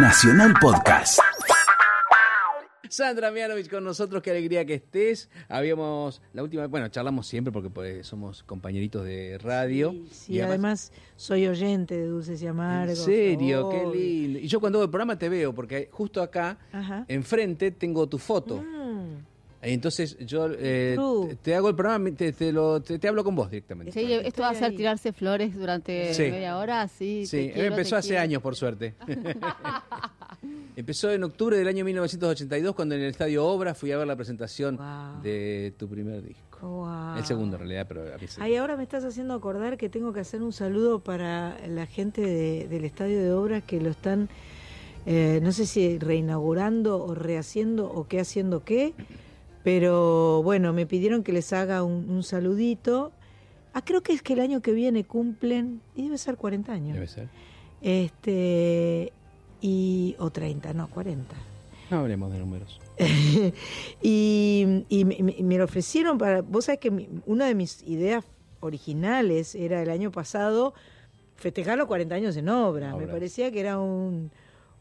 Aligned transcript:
Nacional 0.00 0.54
Podcast. 0.60 1.18
Sandra 2.88 3.30
Mianovich 3.30 3.68
con 3.68 3.84
nosotros, 3.84 4.22
qué 4.22 4.30
alegría 4.30 4.64
que 4.64 4.74
estés. 4.74 5.28
Habíamos, 5.48 6.22
la 6.32 6.42
última 6.42 6.62
vez, 6.62 6.70
bueno, 6.70 6.88
charlamos 6.88 7.26
siempre 7.26 7.52
porque 7.52 7.68
pues, 7.68 8.06
somos 8.06 8.42
compañeritos 8.44 9.04
de 9.04 9.38
radio. 9.38 9.90
Sí, 9.90 10.08
sí, 10.10 10.40
además, 10.40 10.92
soy 11.16 11.48
oyente 11.48 11.96
de 11.96 12.06
Dulces 12.06 12.40
y 12.42 12.46
Amargos. 12.46 12.98
En 13.00 13.04
serio, 13.04 13.68
qué 13.70 13.98
lindo. 13.98 14.38
Y 14.38 14.46
yo 14.46 14.60
cuando 14.60 14.78
hago 14.78 14.84
el 14.84 14.90
programa 14.90 15.18
te 15.18 15.28
veo, 15.28 15.54
porque 15.54 15.88
justo 15.90 16.22
acá, 16.22 16.58
Ajá. 16.72 17.04
enfrente, 17.08 17.70
tengo 17.72 18.08
tu 18.08 18.18
foto. 18.18 18.62
Mm. 18.62 18.77
Entonces 19.60 20.16
yo 20.20 20.46
eh, 20.56 20.96
te, 21.30 21.36
te 21.36 21.54
hago 21.56 21.68
el 21.68 21.74
programa, 21.74 22.10
te, 22.12 22.32
te 22.32 22.52
lo- 22.52 22.80
te- 22.80 22.98
te 22.98 23.08
hablo 23.08 23.24
con 23.24 23.34
vos 23.34 23.50
directamente. 23.50 23.92
Sí, 23.92 24.12
esto 24.12 24.42
va 24.42 24.50
a 24.50 24.54
ser 24.54 24.76
tirarse 24.76 25.12
flores 25.12 25.54
durante 25.56 26.14
Sí. 26.14 26.22
media 26.30 26.58
hora, 26.58 26.86
sí. 26.86 27.26
Sí, 27.26 27.50
quiero, 27.52 27.68
empezó 27.74 27.96
hace 27.96 28.10
quiero. 28.10 28.22
años, 28.22 28.42
por 28.42 28.54
suerte. 28.54 28.94
empezó 30.76 31.10
en 31.10 31.24
octubre 31.24 31.56
del 31.56 31.66
año 31.68 31.84
1982, 31.84 32.74
cuando 32.74 32.94
en 32.94 33.02
el 33.02 33.10
Estadio 33.10 33.44
Obra 33.46 33.74
fui 33.74 33.90
a 33.92 33.98
ver 33.98 34.06
la 34.06 34.16
presentación 34.16 34.76
Guau. 34.76 35.22
de 35.22 35.74
tu 35.76 35.88
primer 35.88 36.22
disco. 36.22 36.58
Guau. 36.60 37.18
El 37.18 37.24
segundo, 37.24 37.56
en 37.56 37.60
realidad, 37.60 37.86
pero 37.88 38.02
a 38.14 38.18
mí 38.18 38.26
sí. 38.26 38.36
Ay, 38.40 38.56
ahora 38.56 38.76
me 38.76 38.82
estás 38.82 39.04
haciendo 39.04 39.34
acordar 39.34 39.76
que 39.76 39.88
tengo 39.88 40.12
que 40.12 40.20
hacer 40.20 40.42
un 40.42 40.52
saludo 40.52 41.00
para 41.00 41.56
la 41.66 41.86
gente 41.86 42.20
de- 42.20 42.68
del 42.68 42.84
Estadio 42.84 43.20
de 43.20 43.32
Obras 43.32 43.62
que 43.64 43.80
lo 43.80 43.90
están, 43.90 44.28
eh, 45.06 45.40
no 45.42 45.52
sé 45.52 45.66
si 45.66 45.98
reinaugurando 45.98 47.02
o 47.04 47.14
rehaciendo 47.14 47.90
o 47.90 48.06
qué 48.06 48.20
haciendo 48.20 48.62
qué, 48.64 48.94
pero 49.68 50.42
bueno, 50.42 50.72
me 50.72 50.86
pidieron 50.86 51.22
que 51.22 51.30
les 51.32 51.52
haga 51.52 51.82
un, 51.82 52.08
un 52.08 52.22
saludito. 52.22 53.12
Ah, 53.74 53.82
creo 53.84 54.02
que 54.02 54.14
es 54.14 54.22
que 54.22 54.32
el 54.32 54.40
año 54.40 54.62
que 54.62 54.72
viene 54.72 55.04
cumplen, 55.04 55.82
y 55.94 56.04
debe 56.04 56.16
ser 56.16 56.36
40 56.38 56.72
años. 56.72 56.94
Debe 56.94 57.06
ser. 57.06 57.28
Este, 57.82 59.12
y, 59.60 60.16
o 60.18 60.30
30, 60.30 60.72
no, 60.72 60.88
40. 60.88 61.34
No 61.90 61.98
hablemos 61.98 62.32
de 62.32 62.38
números. 62.38 62.80
y 64.02 64.84
y 64.88 65.04
me, 65.04 65.18
me- 65.22 65.36
me 65.42 65.58
lo 65.58 65.64
ofrecieron 65.64 66.16
para. 66.16 66.40
Vos 66.40 66.64
sabés 66.64 66.80
que 66.80 66.90
mi- 66.90 67.08
una 67.26 67.46
de 67.46 67.54
mis 67.54 67.82
ideas 67.82 68.24
originales 68.60 69.54
era 69.54 69.82
el 69.82 69.90
año 69.90 70.10
pasado 70.10 70.72
festejar 71.36 71.76
los 71.78 71.86
40 71.88 72.14
años 72.14 72.36
en 72.38 72.48
obra. 72.48 72.96
Me 72.96 73.06
parecía 73.06 73.50
que 73.52 73.60
era 73.60 73.78
un. 73.78 74.30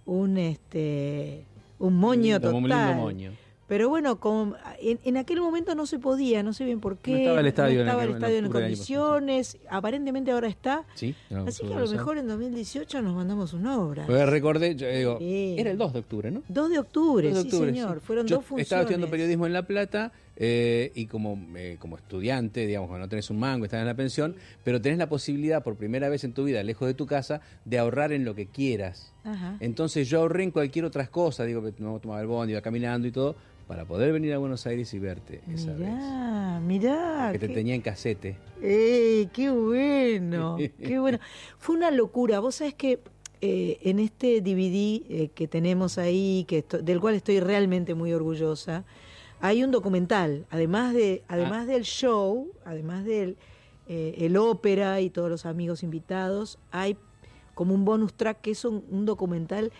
un 0.05 0.38
este. 0.38 1.44
un 1.79 1.95
moño 1.97 2.39
Lindo, 2.39 2.39
total. 2.39 2.55
Un 2.63 2.69
lindo 2.69 2.94
moño. 3.03 3.31
Pero 3.67 3.89
bueno, 3.89 4.19
como 4.19 4.55
en, 4.81 4.97
en 5.03 5.17
aquel 5.17 5.41
momento 5.41 5.75
no 5.75 5.85
se 5.85 5.99
podía, 5.99 6.41
no 6.41 6.53
sé 6.53 6.63
bien 6.63 6.79
por 6.79 6.97
qué. 6.97 7.11
No 7.11 7.17
estaba 7.17 7.39
el 7.41 7.47
estadio 7.47 7.81
en 7.81 7.87
estaba 7.87 8.03
aquel- 8.03 8.09
el 8.11 8.15
estadio 8.15 8.37
en 8.37 8.45
en 8.45 8.51
condiciones. 8.51 9.57
Aparentemente 9.69 10.31
ahora 10.31 10.47
está. 10.47 10.85
Sí, 10.95 11.13
no, 11.29 11.45
Así 11.45 11.65
que 11.67 11.73
a 11.73 11.79
lo 11.79 11.88
mejor 11.89 12.17
en 12.17 12.27
2018 12.27 13.01
nos 13.01 13.13
mandamos 13.13 13.53
una 13.53 13.77
obra. 13.79 14.05
Porque 14.05 14.25
recordé, 14.25 14.75
yo 14.75 14.88
digo, 14.89 15.17
Sí. 15.19 15.55
era 15.57 15.71
el 15.71 15.77
2 15.77 15.93
de 15.93 15.99
octubre, 15.99 16.31
¿no? 16.31 16.43
2 16.47 16.69
de 16.69 16.79
octubre, 16.79 17.29
2 17.29 17.43
de 17.43 17.51
sí 17.51 17.57
señor. 17.57 17.95
sí. 17.99 18.05
Fueron 18.05 18.25
Yo 18.27 18.38
dos 18.38 18.45
funciones. 18.45 18.63
Estaba 18.67 18.81
estudiando 18.83 19.09
periodismo 19.09 19.45
en 19.45 19.53
La 19.53 19.63
Plata 19.67 20.13
eh, 20.39 20.91
y 20.95 21.07
como, 21.07 21.38
eh, 21.57 21.77
como 21.79 21.97
estudiante, 21.97 22.65
digamos, 22.67 22.88
cuando 22.89 23.05
no 23.07 23.09
tenés 23.09 23.29
un 23.31 23.39
mango, 23.39 23.65
estás 23.65 23.81
en 23.81 23.88
la 23.88 23.95
pensión, 23.95 24.35
pero 24.63 24.79
tenés 24.81 24.97
la 24.99 25.09
posibilidad 25.09 25.63
por 25.63 25.75
primera 25.75 26.09
vez 26.09 26.23
en 26.23 26.31
tu 26.33 26.43
vida, 26.43 26.61
lejos 26.63 26.88
de 26.88 26.93
tu 26.93 27.05
casa, 27.07 27.41
de 27.65 27.79
ahorrar 27.79 28.11
en 28.13 28.23
lo 28.23 28.35
que 28.35 28.45
quieras. 28.45 29.11
Ajá. 29.23 29.57
Entonces 29.59 30.07
yo 30.07 30.19
ahorré 30.19 30.43
en 30.43 30.51
cualquier 30.51 30.85
otra 30.85 31.07
cosa, 31.07 31.43
digo, 31.43 31.61
que 31.63 31.73
no 31.79 31.99
tomaba 31.99 32.21
el 32.21 32.27
bondi, 32.27 32.51
iba 32.53 32.61
caminando 32.61 33.07
y 33.07 33.11
todo, 33.11 33.35
para 33.67 33.85
poder 33.85 34.13
venir 34.13 34.33
a 34.33 34.37
Buenos 34.37 34.65
Aires 34.65 34.93
y 34.93 34.99
verte 34.99 35.41
esa 35.53 35.71
vez. 35.73 35.89
Mirá, 35.89 36.59
mirá. 36.65 37.29
Que 37.33 37.39
te 37.39 37.47
qué- 37.47 37.53
tenía 37.53 37.75
en 37.75 37.81
casete. 37.81 38.37
¡Ey, 38.61 39.27
qué 39.33 39.49
bueno! 39.51 40.57
¡Qué 40.81 40.99
bueno! 40.99 41.19
Fue 41.57 41.75
una 41.75 41.91
locura. 41.91 42.39
Vos 42.39 42.55
sabés 42.55 42.73
que 42.75 42.99
eh, 43.41 43.77
en 43.83 43.99
este 43.99 44.41
DVD 44.41 45.03
eh, 45.09 45.29
que 45.35 45.47
tenemos 45.47 45.97
ahí, 45.97 46.45
que 46.47 46.59
esto- 46.59 46.79
del 46.81 46.99
cual 47.01 47.15
estoy 47.15 47.39
realmente 47.41 47.93
muy 47.93 48.13
orgullosa, 48.13 48.85
hay 49.41 49.63
un 49.63 49.71
documental. 49.71 50.45
Además, 50.49 50.93
de, 50.93 51.23
además 51.27 51.67
del 51.67 51.83
show, 51.83 52.50
además 52.66 53.03
del 53.06 53.38
eh, 53.89 54.16
el 54.19 54.38
ópera 54.38 55.01
y 55.01 55.09
todos 55.09 55.29
los 55.29 55.45
amigos 55.45 55.83
invitados, 55.83 56.57
hay 56.72 56.97
como 57.53 57.73
un 57.73 57.85
bonus 57.85 58.13
track 58.13 58.41
que 58.41 58.51
es 58.51 58.63
un, 58.66 58.83
un 58.89 59.06
documental 59.06 59.72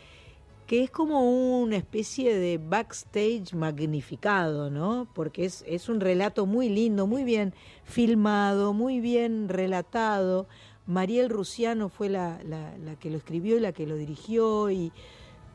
que 0.68 0.84
es 0.84 0.92
como 0.92 1.22
una 1.62 1.78
especie 1.78 2.38
de 2.38 2.58
backstage 2.58 3.54
magnificado, 3.54 4.70
¿no? 4.70 5.08
Porque 5.14 5.46
es, 5.46 5.64
es 5.66 5.88
un 5.88 6.02
relato 6.02 6.46
muy 6.46 6.68
lindo, 6.70 7.08
muy 7.08 7.24
bien 7.24 7.54
filmado, 7.86 8.74
muy 8.74 9.00
bien 9.00 9.48
relatado. 9.50 10.48
Mariel 10.86 11.30
Rusiano 11.30 11.88
fue 11.90 12.10
la, 12.10 12.40
la- 12.44 12.96
que 13.00 13.10
lo 13.10 13.18
escribió 13.18 13.56
y 13.58 13.62
la 13.62 13.72
que 13.72 13.88
lo 13.88 13.96
dirigió 13.96 14.70
y, 14.70 14.92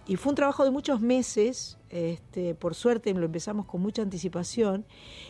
y 0.06 0.16
fue 0.16 0.30
un 0.30 0.36
trabajo 0.36 0.64
de 0.64 0.70
muchos 0.70 1.00
meses, 1.02 1.78
este, 1.90 2.54
por 2.54 2.74
suerte 2.74 3.12
lo 3.12 3.26
empezamos 3.26 3.66
con 3.66 3.82
mucha 3.82 4.00
anticipación 4.02 4.84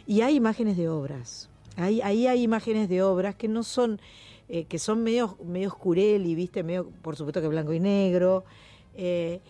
y 0.07 0.21
hay 0.21 0.37
imágenes 0.37 0.77
de 0.77 0.89
obras. 0.89 1.51
Ahí, 1.77 2.01
ahí 2.03 2.27
hay 2.29 2.43
imágenes 2.43 2.89
de 2.89 3.03
obras 3.03 3.35
que 3.35 3.49
no 3.49 3.63
son, 3.65 4.01
eh, 4.49 4.65
que 4.65 4.79
son 4.79 5.03
medio, 5.03 5.37
medio 5.45 5.69
oscureli, 5.69 6.35
viste, 6.37 6.63
medio, 6.63 6.89
por 7.03 7.17
supuesto 7.17 7.41
que 7.41 7.49
blanco 7.49 7.73
y 7.73 7.81
negro. 7.81 8.45
eh, 8.95 9.41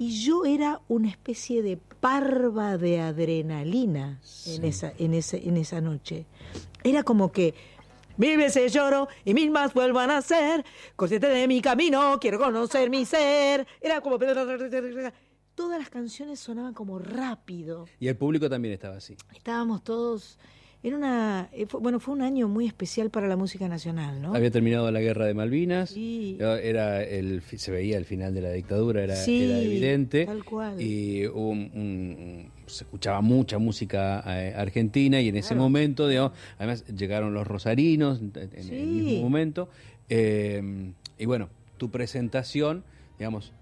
y 0.00 0.18
yo 0.22 0.46
era 0.46 0.80
una 0.88 1.10
especie 1.10 1.62
de 1.62 1.76
parva 1.76 2.78
de 2.78 3.00
adrenalina 3.00 4.18
en, 4.46 4.64
esa, 4.64 4.94
en, 4.96 5.12
ese, 5.12 5.46
en 5.46 5.58
esa 5.58 5.82
noche. 5.82 6.24
Era 6.82 7.02
como 7.02 7.30
que 7.30 7.54
mil 8.16 8.38
veces 8.38 8.72
lloro 8.72 9.08
y 9.26 9.34
mil 9.34 9.50
más 9.50 9.74
vuelvan 9.74 10.10
a 10.10 10.22
ser. 10.22 10.64
Consciente 10.96 11.28
de 11.28 11.46
mi 11.46 11.60
camino, 11.60 12.16
quiero 12.18 12.38
conocer 12.38 12.88
mi 12.88 13.04
ser. 13.04 13.66
Era 13.78 14.00
como. 14.00 14.18
Todas 15.54 15.78
las 15.78 15.90
canciones 15.90 16.40
sonaban 16.40 16.72
como 16.72 16.98
rápido. 16.98 17.84
Y 17.98 18.08
el 18.08 18.16
público 18.16 18.48
también 18.48 18.72
estaba 18.72 18.96
así. 18.96 19.18
Estábamos 19.34 19.84
todos. 19.84 20.38
Era 20.82 20.96
una. 20.96 21.48
eh, 21.52 21.66
bueno, 21.78 22.00
fue 22.00 22.14
un 22.14 22.22
año 22.22 22.48
muy 22.48 22.66
especial 22.66 23.10
para 23.10 23.28
la 23.28 23.36
música 23.36 23.68
nacional, 23.68 24.22
¿no? 24.22 24.34
Había 24.34 24.50
terminado 24.50 24.90
la 24.90 25.00
guerra 25.00 25.26
de 25.26 25.34
Malvinas. 25.34 25.90
Sí. 25.90 26.38
Era 26.40 27.02
el, 27.02 27.42
se 27.42 27.70
veía 27.70 27.98
el 27.98 28.06
final 28.06 28.32
de 28.32 28.40
la 28.40 28.50
dictadura, 28.52 29.02
era, 29.02 29.14
Sí, 29.14 29.42
era 29.44 29.58
evidente. 29.58 30.24
tal 30.24 30.42
cual. 30.42 30.80
Y 30.80 31.26
hubo 31.26 31.50
un- 31.50 31.70
un- 31.74 32.50
se 32.66 32.84
escuchaba 32.84 33.20
mucha 33.20 33.58
música 33.58 34.22
eh, 34.26 34.54
argentina 34.56 35.20
y 35.20 35.28
en 35.28 35.36
ese 35.36 35.54
momento, 35.54 36.08
digamos, 36.08 36.32
además 36.56 36.86
llegaron 36.86 37.34
los 37.34 37.46
rosarinos 37.46 38.20
en, 38.20 38.32
en 38.34 38.50
el 38.54 38.62
Sí. 38.62 38.72
mismo 38.72 39.22
momento. 39.22 39.68
eh, 40.08 40.92
y 41.18 41.26
bueno, 41.26 41.50
tu 41.76 41.90
presentación, 41.90 42.82
digamos, 43.18 43.52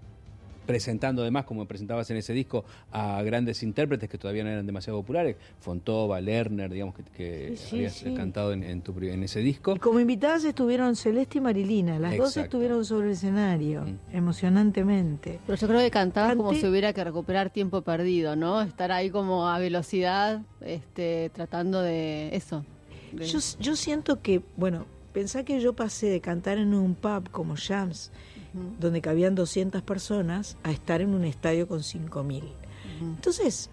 presentando 0.73 1.23
además, 1.23 1.45
como 1.45 1.65
presentabas 1.65 2.11
en 2.11 2.17
ese 2.17 2.31
disco, 2.31 2.63
a 2.91 3.23
grandes 3.23 3.63
intérpretes 3.63 4.07
que 4.07 4.19
todavía 4.19 4.43
no 4.43 4.51
eran 4.51 4.67
demasiado 4.67 4.99
populares, 4.99 5.35
Fontova, 5.59 6.21
Lerner, 6.21 6.71
digamos, 6.71 6.93
que, 6.93 7.01
que 7.03 7.57
Sí, 7.57 7.65
sí, 7.69 7.75
habías 7.77 7.93
sí. 7.93 8.13
cantado 8.13 8.53
en, 8.53 8.61
en 8.61 8.81
tu 8.83 8.93
en 8.99 9.23
ese 9.23 9.39
disco. 9.39 9.75
Y 9.75 9.79
como 9.79 9.99
invitadas 9.99 10.43
estuvieron 10.43 10.95
Celeste 10.95 11.39
y 11.39 11.41
Marilina. 11.41 11.97
Las 11.97 12.15
dos 12.17 12.37
estuvieron 12.37 12.85
sobre 12.85 13.07
el 13.07 13.13
escenario, 13.13 13.81
Mm. 13.81 14.15
emocionantemente. 14.15 15.39
Pero 15.47 15.57
yo 15.57 15.67
creo 15.67 15.79
que 15.79 15.89
cantabas 15.89 16.35
como 16.35 16.53
si 16.53 16.67
hubiera 16.67 16.93
que 16.93 17.03
recuperar 17.03 17.49
tiempo 17.49 17.81
perdido, 17.81 18.35
¿no? 18.35 18.61
Estar 18.61 18.91
ahí 18.91 19.09
como 19.09 19.47
a 19.49 19.57
velocidad, 19.57 20.41
este, 20.61 21.31
tratando 21.33 21.81
de 21.81 22.35
eso. 22.35 22.63
de- 23.11 23.25
Yo, 23.25 23.39
yo 23.59 23.75
siento 23.75 24.21
que, 24.21 24.41
bueno, 24.55 24.85
pensá 25.13 25.43
que 25.43 25.59
yo 25.59 25.73
pasé 25.73 26.07
de 26.07 26.21
cantar 26.21 26.57
en 26.57 26.73
un 26.73 26.95
pub 26.95 27.29
como 27.31 27.55
Shams, 27.55 28.11
Ujú, 28.53 28.75
donde 28.79 29.01
cabían 29.01 29.35
200 29.35 29.81
personas, 29.81 30.57
a 30.63 30.71
estar 30.71 31.01
en 31.01 31.13
un 31.13 31.23
estadio 31.25 31.67
con 31.67 31.79
5.000. 31.83 32.43
ujú. 32.43 33.05
Entonces, 33.15 33.69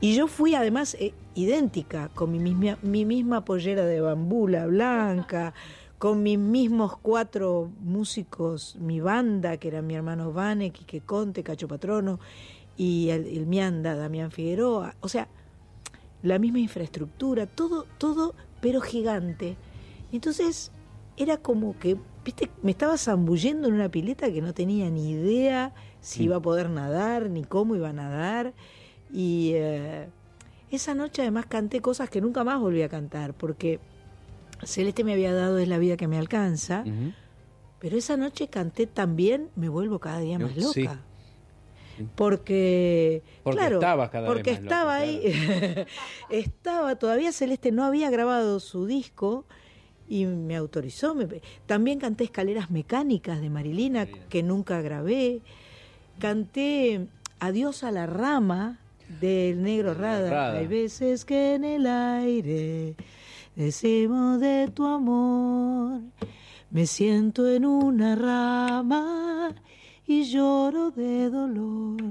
y 0.00 0.14
yo 0.14 0.28
fui 0.28 0.54
además 0.54 0.96
eh, 1.00 1.12
idéntica, 1.34 2.08
con 2.14 2.30
mi 2.30 2.38
misma, 2.38 2.78
mi 2.82 3.04
misma 3.04 3.44
pollera 3.44 3.84
de 3.84 4.00
bambula 4.00 4.66
blanca, 4.66 5.54
con 5.98 6.22
mis 6.22 6.38
mismos 6.38 6.96
cuatro 6.96 7.70
músicos, 7.80 8.76
mi 8.76 9.00
banda, 9.00 9.56
que 9.56 9.68
eran 9.68 9.86
mi 9.86 9.94
hermano 9.96 10.32
Vane, 10.32 10.70
Quique 10.70 11.00
Conte, 11.00 11.42
Cacho 11.42 11.66
Patrono, 11.66 12.20
y 12.76 13.10
el, 13.10 13.26
el 13.26 13.46
Mianda, 13.46 13.96
Damián 13.96 14.30
Figueroa. 14.30 14.94
O 15.00 15.08
sea, 15.08 15.26
la 16.22 16.38
misma 16.38 16.60
infraestructura, 16.60 17.46
todo, 17.46 17.84
todo, 17.98 18.34
pero 18.60 18.80
gigante. 18.80 19.56
Entonces, 20.12 20.70
era 21.18 21.36
como 21.36 21.78
que, 21.78 21.96
viste, 22.24 22.50
me 22.62 22.70
estaba 22.70 22.96
zambullendo 22.96 23.68
en 23.68 23.74
una 23.74 23.90
pileta 23.90 24.32
que 24.32 24.40
no 24.40 24.54
tenía 24.54 24.88
ni 24.90 25.10
idea 25.10 25.74
si 26.00 26.24
iba 26.24 26.36
a 26.36 26.40
poder 26.40 26.70
nadar, 26.70 27.28
ni 27.28 27.44
cómo 27.44 27.74
iba 27.74 27.90
a 27.90 27.92
nadar. 27.92 28.54
Y 29.12 29.52
eh, 29.54 30.08
esa 30.70 30.94
noche 30.94 31.22
además 31.22 31.46
canté 31.46 31.80
cosas 31.80 32.08
que 32.08 32.20
nunca 32.20 32.44
más 32.44 32.60
volví 32.60 32.82
a 32.82 32.88
cantar, 32.88 33.34
porque 33.34 33.80
Celeste 34.62 35.04
me 35.04 35.12
había 35.12 35.32
dado 35.32 35.58
Es 35.58 35.68
la 35.68 35.78
vida 35.78 35.96
que 35.96 36.08
me 36.08 36.18
alcanza, 36.18 36.84
pero 37.78 37.96
esa 37.96 38.16
noche 38.16 38.48
canté 38.48 38.86
también 38.86 39.50
Me 39.54 39.68
vuelvo 39.68 39.98
cada 39.98 40.18
día 40.20 40.38
más 40.38 40.56
loca. 40.56 40.72
Sí. 40.72 40.88
Porque, 42.14 43.24
Porque 43.42 43.58
claro, 43.58 43.76
estabas 43.76 44.10
cada 44.10 44.28
vez 44.28 44.36
más 44.36 44.46
loca, 44.46 44.50
estaba 44.52 44.96
ahí, 44.96 45.34
estaba, 46.30 46.94
todavía 46.96 47.32
Celeste 47.32 47.72
no 47.72 47.84
había 47.84 48.08
grabado 48.08 48.60
su 48.60 48.86
disco 48.86 49.46
y 50.08 50.26
me 50.26 50.56
autorizó. 50.56 51.14
también 51.66 51.98
canté 51.98 52.24
Escaleras 52.24 52.70
Mecánicas 52.70 53.40
de 53.40 53.50
Marilina, 53.50 54.00
Marilina. 54.00 54.28
que 54.28 54.42
nunca 54.42 54.80
grabé. 54.80 55.40
canté 56.18 57.06
Adiós 57.40 57.84
a 57.84 57.92
la 57.92 58.06
rama 58.06 58.80
del 59.20 59.62
negro 59.62 59.94
Rada. 59.94 60.28
Rada. 60.28 60.58
Hay 60.58 60.66
veces 60.66 61.24
que 61.24 61.54
en 61.54 61.64
el 61.64 61.86
aire 61.86 62.96
decimos 63.54 64.40
de 64.40 64.68
tu 64.74 64.84
amor. 64.84 66.00
Me 66.70 66.86
siento 66.86 67.48
en 67.48 67.64
una 67.64 68.16
rama 68.16 69.54
y 70.04 70.24
lloro 70.24 70.90
de 70.90 71.30
dolor. 71.30 72.02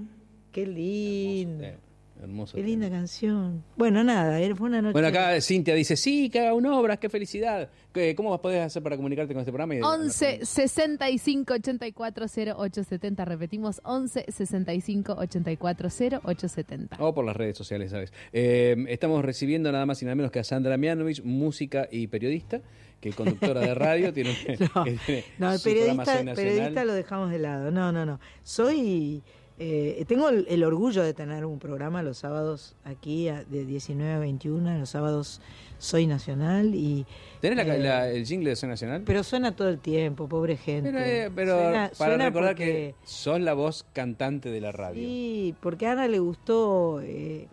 Qué 0.54 0.66
lindo. 0.66 1.87
Hermoso. 2.22 2.56
Qué 2.56 2.62
tema. 2.64 2.70
linda 2.70 2.90
canción. 2.90 3.64
Bueno, 3.76 4.04
nada, 4.04 4.40
era- 4.40 4.56
fue 4.56 4.68
una 4.70 4.82
noche. 4.82 4.94
Bueno, 4.94 5.08
acá 5.08 5.40
Cintia 5.42 5.76
dice, 5.76 5.96
sí, 5.96 6.30
que 6.30 6.40
haga 6.40 6.54
una 6.54 6.78
obra, 6.78 6.98
qué 6.98 7.10
felicidad. 7.10 7.70
¿Qué- 7.94 8.16
¿Cómo 8.16 8.40
podés 8.42 8.62
hacer 8.62 8.82
para 8.84 8.96
comunicarte 8.96 9.34
con 9.34 9.42
este 9.42 9.52
programa? 9.52 9.76
Y- 9.76 9.82
11 9.82 10.40
65 10.46 11.54
84 11.54 12.26
0870. 12.28 13.26
Repetimos, 13.26 13.82
11 13.84 14.26
65 14.30 15.14
84 15.18 15.90
0870. 15.90 16.98
O 17.00 17.14
por 17.14 17.26
las 17.26 17.36
redes 17.36 17.58
sociales, 17.58 17.92
¿sabes? 17.92 18.12
Eh, 18.34 18.76
estamos 18.90 19.24
recibiendo 19.24 19.72
nada 19.72 19.86
más 19.86 20.02
y 20.02 20.06
nada 20.06 20.16
menos 20.16 20.32
que 20.32 20.40
a 20.40 20.44
Sandra 20.44 20.78
Mianovich, 20.78 21.24
música 21.24 21.88
y 21.92 22.08
periodista, 22.08 22.62
que 23.00 23.12
conductora 23.14 23.62
de 23.62 23.76
radio, 23.76 24.12
tiene, 24.12 24.32
No, 24.76 24.84
que 24.84 24.92
tiene 25.06 25.24
no, 25.38 25.54
el 25.54 25.62
periodista 25.62 26.84
lo 26.86 26.94
dejamos 26.94 27.30
de 27.32 27.40
lado. 27.40 27.72
No, 27.72 27.92
no, 27.92 28.06
no. 28.06 28.20
Soy. 28.44 29.22
Eh, 29.60 30.04
tengo 30.08 30.30
el, 30.30 30.46
el 30.50 30.64
orgullo 30.64 31.02
de 31.04 31.14
tener 31.14 31.46
un 31.46 31.58
programa 31.60 32.04
los 32.04 32.18
sábados 32.20 32.76
aquí 32.84 33.28
a- 33.30 33.44
de 33.44 33.66
19 33.66 34.14
a 34.14 34.20
21. 34.20 34.78
Los 34.78 34.90
sábados 34.90 35.42
soy 35.80 36.06
nacional 36.08 36.76
y. 36.76 37.06
¿Tenés 37.42 37.66
la- 37.68 37.76
eh, 37.76 37.80
la- 37.80 38.10
el 38.10 38.26
jingle 38.26 38.50
de 38.52 38.56
Soy 38.56 38.70
Nacional? 38.70 39.04
Pero 39.06 39.24
suena 39.24 39.56
todo 39.56 39.70
el 39.70 39.80
tiempo, 39.80 40.28
pobre 40.28 40.58
gente. 40.58 40.92
Pero, 40.92 41.04
eh, 41.04 41.32
pero 41.36 41.52
Suena- 41.54 41.92
para 41.98 42.12
suena 42.12 42.26
recordar 42.26 42.52
porque- 42.56 42.66
que 42.66 42.96
sos 43.08 43.40
la 43.42 43.54
voz 43.54 43.86
cantante 43.94 44.50
de 44.52 44.62
la 44.62 44.72
radio. 44.72 45.02
Sí, 45.02 45.56
porque 45.62 45.88
a 45.88 45.94
Ana 45.94 46.08
le 46.08 46.20
gustó 46.20 47.02
eh. 47.02 47.48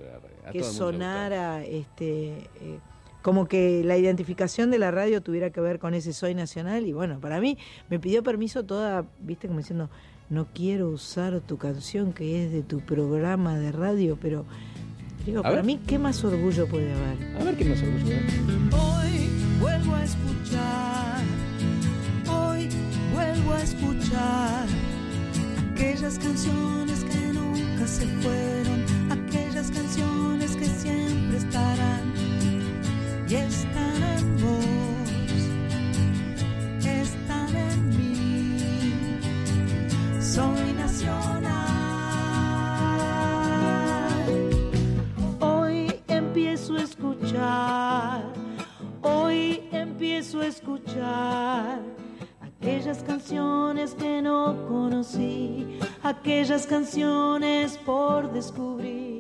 A 0.47 0.53
que 0.53 0.63
sonara 0.63 1.65
este 1.65 2.35
como 3.23 3.47
que 3.49 3.83
la 3.83 3.97
identificación 3.97 4.71
de 4.71 4.79
la 4.79 4.91
radio 4.91 5.23
tuviera 5.23 5.49
que 5.49 5.59
ver 5.63 5.79
con 5.79 5.95
ese 5.95 6.13
soy 6.13 6.35
nacional 6.35 6.85
y 6.87 6.93
bueno 6.93 7.19
para 7.21 7.41
mí 7.41 7.57
me 7.89 7.99
pidió 7.99 8.23
permiso 8.23 8.65
toda 8.65 9.07
viste 9.21 9.47
como 9.49 9.61
diciendo 9.61 9.89
no 10.31 10.47
quiero 10.55 10.89
usar 10.91 11.41
tu 11.41 11.57
canción 11.59 12.13
que 12.13 12.45
es 12.45 12.53
de 12.53 12.63
tu 12.63 12.81
programa 12.81 13.59
de 13.59 13.73
radio 13.73 14.19
pero 14.21 14.45
digo 15.27 15.41
A 15.41 15.43
para 15.43 15.57
ver. 15.57 15.65
mí 15.65 15.81
qué 15.87 15.99
más 15.99 16.23
orgullo 16.25 16.67
puede 16.67 16.93
haber. 16.93 17.37
A 17.41 17.45
ver 17.45 17.57
qué 17.57 17.65
nos 17.65 17.83
orgullo. 17.83 18.13
¿eh? 18.15 18.27
Hoy 18.73 19.29
vuelvo 19.61 19.95
a 19.95 20.05
escuchar, 20.05 21.23
hoy 22.29 22.69
vuelvo 23.15 23.53
a 23.53 23.63
escuchar 23.63 24.67
aquellas 25.73 26.19
canciones 26.19 27.05
que 27.05 27.19
nunca 27.33 27.87
se 27.87 28.07
fueron, 28.07 28.85
escuchar 50.43 51.81
aquellas 52.41 53.03
canciones 53.03 53.95
que 53.95 54.23
no 54.23 54.67
conocí, 54.69 55.79
aquellas 56.03 56.67
canciones 56.67 57.77
por 57.79 58.33
descubrir. 58.33 59.14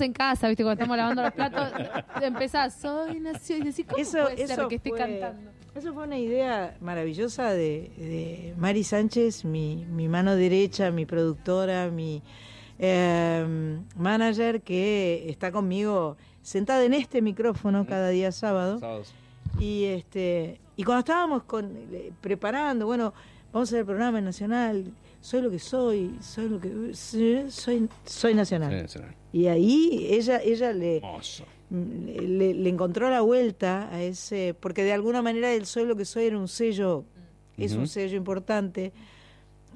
En 0.00 0.12
casa, 0.12 0.48
¿viste? 0.48 0.62
Cuando 0.62 0.82
estamos 0.82 0.96
lavando 0.96 1.22
los 1.22 1.32
platos, 1.32 1.72
empezás, 2.22 2.74
soy 2.74 3.20
nación. 3.20 3.62
Y 3.62 3.64
decís, 3.66 3.86
¿cómo 3.88 4.00
Eso, 4.00 4.22
puede 4.22 4.36
ser 4.36 4.50
eso 4.50 4.68
que 4.68 4.76
esté 4.76 4.90
fue, 4.90 4.98
cantando? 4.98 5.50
Eso 5.74 5.94
fue 5.94 6.04
una 6.04 6.18
idea 6.18 6.76
maravillosa 6.80 7.52
de, 7.52 7.90
de 7.96 8.54
Mari 8.56 8.84
Sánchez, 8.84 9.44
mi, 9.44 9.86
mi 9.86 10.08
mano 10.08 10.34
derecha, 10.34 10.90
mi 10.90 11.06
productora, 11.06 11.90
mi 11.90 12.22
eh, 12.78 13.78
manager, 13.96 14.62
que 14.62 15.28
está 15.28 15.52
conmigo 15.52 16.16
sentada 16.42 16.84
en 16.84 16.94
este 16.94 17.22
micrófono 17.22 17.86
cada 17.86 18.08
día 18.08 18.32
sábado. 18.32 18.78
Sábados. 18.78 19.14
Y 19.58 19.84
este 19.84 20.60
y 20.78 20.84
cuando 20.84 21.00
estábamos 21.00 21.42
con, 21.42 21.76
eh, 21.92 22.12
preparando, 22.20 22.86
bueno, 22.86 23.12
vamos 23.52 23.68
a 23.68 23.70
hacer 23.70 23.80
el 23.80 23.86
programa 23.86 24.20
nacional, 24.20 24.92
soy 25.28 25.42
lo 25.42 25.50
que 25.50 25.58
soy, 25.58 26.16
soy 26.22 26.48
lo 26.48 26.58
que 26.58 26.94
soy, 26.94 27.50
soy, 27.50 28.34
nacional. 28.34 28.70
Soy 28.70 28.80
Nacional. 28.80 29.14
Y 29.30 29.46
ahí 29.48 30.06
ella, 30.08 30.40
ella 30.42 30.72
le, 30.72 31.02
le, 31.70 32.54
le 32.54 32.68
encontró 32.70 33.10
la 33.10 33.20
vuelta 33.20 33.90
a 33.92 34.02
ese, 34.02 34.56
porque 34.58 34.84
de 34.84 34.94
alguna 34.94 35.20
manera 35.20 35.52
el 35.52 35.66
soy 35.66 35.84
lo 35.84 35.96
que 35.96 36.06
soy 36.06 36.24
era 36.24 36.38
un 36.38 36.48
sello, 36.48 37.04
es 37.58 37.74
un 37.74 37.88
sello 37.88 38.16
importante 38.16 38.94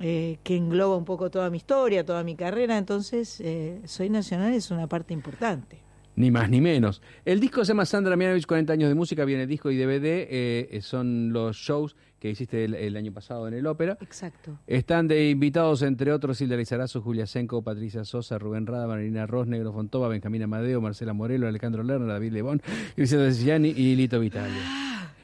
eh, 0.01 0.39
que 0.43 0.57
engloba 0.57 0.97
un 0.97 1.05
poco 1.05 1.31
toda 1.31 1.51
mi 1.51 1.59
historia, 1.59 2.03
toda 2.03 2.25
mi 2.25 2.35
carrera, 2.35 2.79
entonces 2.79 3.39
eh, 3.41 3.83
Soy 3.85 4.09
Nacional 4.09 4.55
es 4.55 4.71
una 4.71 4.87
parte 4.87 5.13
importante. 5.13 5.81
Ni 6.17 6.31
más 6.31 6.49
ni 6.49 6.63
menos. 6.63 7.03
El 7.27 7.41
disco 7.41 7.63
se 7.63 7.73
llama 7.73 7.85
Sandra 7.85 8.17
Mianovich, 8.17 8.47
40 8.47 8.73
años 8.73 8.89
de 8.89 8.95
música, 8.95 9.27
viene 9.27 9.47
disco 9.47 9.71
y 9.71 9.77
DVD. 9.77 10.27
eh, 10.31 10.79
son 10.81 11.31
los 11.35 11.57
shows 11.57 11.95
que 12.23 12.31
hiciste 12.31 12.65
el, 12.65 12.75
el 12.75 12.97
año 12.97 13.13
pasado 13.13 13.49
en 13.49 13.55
el 13.55 13.67
ópera. 13.67 13.99
Exacto. 14.01 14.57
Están 14.69 15.09
de 15.09 15.29
invitados, 15.29 15.83
entre 15.83 16.13
otros, 16.13 16.39
Silvia 16.39 16.57
Lizarazo, 16.57 17.03
Julia 17.03 17.27
Senco, 17.27 17.63
Patricia 17.63 18.05
Sosa, 18.05 18.39
Rubén 18.39 18.65
Rada, 18.65 18.87
Marina 18.87 19.27
Ross, 19.27 19.49
Negro 19.49 19.73
Fontova, 19.73 20.07
Benjamín 20.07 20.41
Amadeo, 20.45 20.81
Marcela 20.81 21.15
Morelo, 21.15 21.49
Alejandro 21.49 21.83
Lerner, 21.83 22.07
David 22.07 22.31
Lebón, 22.31 22.63
Cristian 22.95 23.29
Siciliani 23.33 23.71
y 23.71 23.97
Lito 23.97 24.21
Vitale. 24.21 24.55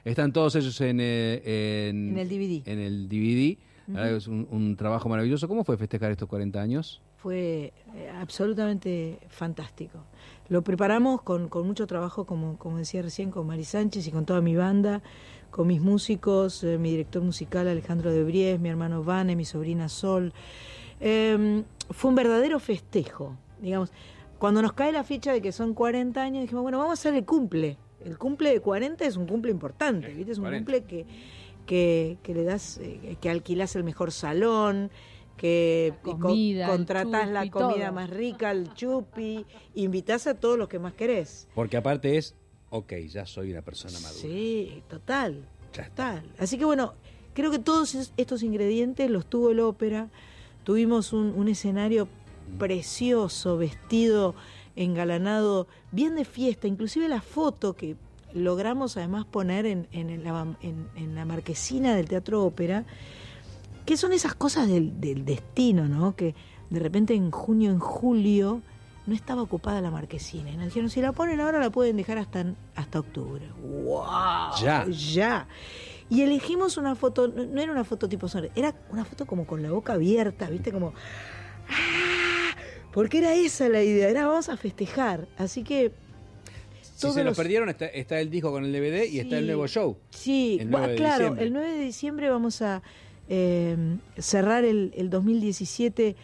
Están 0.04 0.32
todos 0.32 0.56
ellos 0.56 0.80
en, 0.80 0.98
eh, 1.00 1.88
en, 1.88 2.08
En 2.08 2.18
el 2.18 2.28
DVD. 2.28 2.68
En 2.68 2.78
el 2.80 3.08
DVD. 3.08 3.58
Que 3.94 4.16
Es 4.16 4.26
un, 4.26 4.48
un 4.50 4.74
trabajo 4.74 5.08
maravilloso. 5.08 5.46
¿Cómo 5.46 5.62
fue 5.62 5.76
festejar 5.76 6.10
estos 6.10 6.28
40 6.28 6.60
años? 6.60 7.00
Fue 7.18 7.72
eh, 7.94 8.10
absolutamente 8.20 9.20
fantástico. 9.28 10.04
Lo 10.48 10.62
preparamos 10.62 11.22
con, 11.22 11.48
con 11.48 11.66
mucho 11.66 11.86
trabajo, 11.86 12.24
como, 12.24 12.58
como 12.58 12.78
decía 12.78 13.02
recién, 13.02 13.30
con 13.30 13.46
Mari 13.46 13.64
Sánchez 13.64 14.06
y 14.06 14.10
con 14.10 14.24
toda 14.24 14.40
mi 14.40 14.56
banda, 14.56 15.02
con 15.50 15.66
mis 15.66 15.80
músicos, 15.80 16.62
eh, 16.64 16.78
mi 16.78 16.90
director 16.90 17.22
musical 17.22 17.68
Alejandro 17.68 18.12
de 18.12 18.22
Bries, 18.24 18.60
mi 18.60 18.68
hermano 18.68 19.02
Vane, 19.02 19.34
mi 19.36 19.44
sobrina 19.44 19.88
Sol. 19.88 20.32
Eh, 21.00 21.62
fue 21.90 22.10
un 22.10 22.14
verdadero 22.14 22.58
festejo, 22.60 23.36
digamos. 23.60 23.92
Cuando 24.38 24.62
nos 24.62 24.72
cae 24.72 24.92
la 24.92 25.02
ficha 25.04 25.32
de 25.32 25.40
que 25.42 25.50
son 25.52 25.74
40 25.74 26.22
años, 26.22 26.42
dijimos, 26.42 26.62
bueno, 26.62 26.78
vamos 26.78 26.90
a 26.90 26.94
hacer 26.94 27.14
el 27.14 27.24
cumple. 27.24 27.76
El 28.04 28.16
cumple 28.18 28.50
de 28.52 28.60
40 28.60 29.04
es 29.04 29.16
un 29.16 29.26
cumple 29.26 29.50
importante, 29.50 30.08
¿viste? 30.08 30.32
Es 30.32 30.38
un 30.38 30.44
40. 30.44 30.64
cumple 30.64 30.84
que, 30.84 31.06
que, 31.66 32.18
que 32.22 32.34
le 32.34 32.44
das, 32.44 32.78
eh, 32.78 33.16
que 33.20 33.30
alquilás 33.30 33.74
el 33.74 33.82
mejor 33.82 34.12
salón, 34.12 34.90
que 35.36 35.92
La 35.96 36.02
co- 36.02 36.18
comida, 36.20 36.64
el 36.66 36.70
contratás 36.70 37.28
la 37.30 37.50
comida 37.50 37.86
todo. 37.86 37.92
más 37.94 38.10
rica, 38.10 38.52
el 38.52 38.72
chupi, 38.74 39.44
invitás 39.74 40.26
a 40.28 40.34
todos 40.34 40.56
los 40.56 40.68
que 40.68 40.78
más 40.78 40.92
querés. 40.94 41.48
Porque 41.54 41.76
aparte 41.76 42.16
es, 42.16 42.36
ok, 42.70 42.92
ya 43.10 43.24
soy 43.26 43.52
una 43.52 43.62
persona 43.62 43.98
madura. 44.00 44.20
Sí, 44.20 44.82
total, 44.88 45.44
Ya 45.74 45.82
está. 45.84 46.14
total. 46.20 46.30
Así 46.38 46.58
que 46.58 46.64
bueno, 46.64 46.94
creo 47.34 47.50
que 47.50 47.58
todos 47.58 47.94
es- 47.94 48.12
estos 48.16 48.42
ingredientes 48.42 49.10
los 49.10 49.26
tuvo 49.26 49.50
el 49.50 49.60
ópera. 49.60 50.08
Tuvimos 50.64 51.12
un, 51.12 51.32
un 51.36 51.48
escenario 51.48 52.08
precioso, 52.58 53.56
vestido, 53.56 54.34
engalanado, 54.76 55.66
bien 55.92 56.14
de 56.14 56.24
fiesta. 56.24 56.66
Inclusive 56.68 57.08
la 57.08 57.20
foto 57.22 57.74
que 57.74 57.96
logramos 58.34 58.96
además 58.96 59.24
poner 59.24 59.64
en, 59.66 59.88
en 59.92 60.22
la, 60.22 60.54
en- 60.60 60.88
en 60.96 61.14
la 61.14 61.24
marquesina 61.24 61.94
del 61.96 62.06
Teatro 62.08 62.44
Ópera, 62.44 62.84
que 63.86 63.96
son 63.96 64.12
esas 64.12 64.34
cosas 64.34 64.68
del, 64.68 65.00
del 65.00 65.24
destino, 65.24 65.88
¿no? 65.88 66.14
Que 66.14 66.34
de 66.68 66.78
repente 66.80 67.14
en 67.14 67.30
junio, 67.30 67.70
en 67.70 67.78
julio, 67.78 68.60
no 69.08 69.14
estaba 69.14 69.42
ocupada 69.42 69.80
la 69.80 69.90
marquesina. 69.90 70.50
Y 70.50 70.56
nos 70.56 70.66
dijeron, 70.66 70.90
si 70.90 71.00
la 71.00 71.12
ponen 71.12 71.40
ahora 71.40 71.58
la 71.58 71.70
pueden 71.70 71.96
dejar 71.96 72.18
hasta, 72.18 72.44
hasta 72.76 73.00
octubre. 73.00 73.48
¡Wow! 73.62 74.50
Ya. 74.62 74.86
Ya. 74.86 75.48
Y 76.10 76.22
elegimos 76.22 76.76
una 76.76 76.94
foto, 76.94 77.26
no, 77.28 77.60
era 77.60 77.72
una 77.72 77.84
foto 77.84 78.08
tipo 78.08 78.28
sonrisa, 78.28 78.54
era 78.56 78.74
una 78.90 79.04
foto 79.04 79.26
como 79.26 79.46
con 79.46 79.62
la 79.62 79.70
boca 79.72 79.94
abierta, 79.94 80.48
¿viste? 80.48 80.70
Como. 80.72 80.92
¡ah! 81.68 82.54
Porque 82.92 83.18
era 83.18 83.34
esa 83.34 83.68
la 83.68 83.82
idea, 83.82 84.08
era 84.08 84.26
vamos 84.26 84.48
a 84.48 84.56
festejar. 84.56 85.26
Así 85.36 85.62
que. 85.64 85.92
Si 86.80 87.00
todos 87.02 87.14
se 87.14 87.20
lo 87.22 87.30
los- 87.30 87.36
perdieron, 87.36 87.68
está, 87.68 87.86
está 87.86 88.18
el 88.20 88.28
disco 88.30 88.50
con 88.50 88.64
el 88.64 88.72
DVD 88.72 89.04
y 89.04 89.20
está 89.20 89.38
el 89.38 89.46
nuevo 89.46 89.66
show. 89.68 89.96
Sí, 90.10 90.58
El 90.60 90.68
bueno, 90.68 90.86
9 90.86 90.92
de 90.92 90.96
claro, 90.98 91.18
diciembre. 91.18 91.44
el 91.46 91.52
9 91.52 91.72
de 91.72 91.80
diciembre 91.80 92.30
vamos 92.30 92.62
a 92.62 92.82
eh, 93.28 93.76
cerrar 94.18 94.64
el, 94.64 94.92
el 94.96 95.08
2017, 95.10 96.16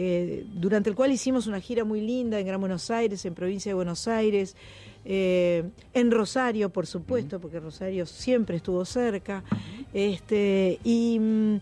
eh, 0.00 0.46
durante 0.54 0.88
el 0.88 0.94
cual 0.94 1.10
hicimos 1.10 1.48
una 1.48 1.58
gira 1.58 1.82
muy 1.82 2.00
linda 2.00 2.38
en 2.38 2.46
Gran 2.46 2.60
Buenos 2.60 2.88
Aires, 2.88 3.24
en 3.24 3.34
provincia 3.34 3.70
de 3.70 3.74
Buenos 3.74 4.06
Aires, 4.06 4.54
eh, 5.04 5.64
en 5.92 6.12
Rosario, 6.12 6.70
por 6.70 6.86
supuesto, 6.86 7.40
porque 7.40 7.58
Rosario 7.58 8.06
siempre 8.06 8.58
estuvo 8.58 8.84
cerca. 8.84 9.42
Este, 9.92 10.78
y 10.84 11.18
mm, 11.18 11.56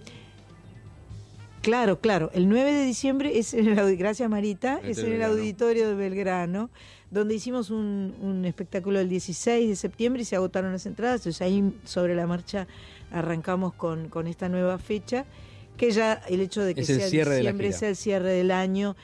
claro, 1.62 1.98
claro, 2.00 2.30
el 2.34 2.46
9 2.46 2.74
de 2.74 2.84
diciembre 2.84 3.38
es 3.38 3.54
en 3.54 3.68
el 3.68 3.96
gracias 3.96 4.28
Marita, 4.28 4.82
Este 4.84 4.90
es 4.90 4.98
en 4.98 5.04
el 5.04 5.10
Belgrano. 5.12 5.32
auditorio 5.32 5.88
de 5.88 5.94
Belgrano, 5.94 6.70
donde 7.10 7.34
hicimos 7.36 7.70
un, 7.70 8.16
un 8.20 8.44
espectáculo 8.44 9.00
el 9.00 9.08
16 9.08 9.66
de 9.66 9.76
septiembre 9.76 10.20
y 10.20 10.24
se 10.26 10.36
agotaron 10.36 10.72
las 10.72 10.84
entradas, 10.84 11.20
entonces 11.22 11.40
ahí 11.40 11.72
sobre 11.84 12.14
la 12.14 12.26
marcha 12.26 12.66
arrancamos 13.10 13.72
con, 13.72 14.10
con 14.10 14.26
esta 14.26 14.50
nueva 14.50 14.76
fecha, 14.76 15.24
que 15.76 15.90
ya 15.90 16.14
el 16.28 16.40
hecho 16.40 16.62
de 16.62 16.74
que 16.74 16.80
Es 16.82 16.90
el 16.90 17.00
sea 17.00 17.08
cierre 17.08 17.30
de 17.34 17.42
la 17.42 17.50
diciembre 17.52 17.68
es 17.68 17.82
el 17.82 17.96
cierre 17.96 18.30
del 18.30 18.50
año. 18.50 18.96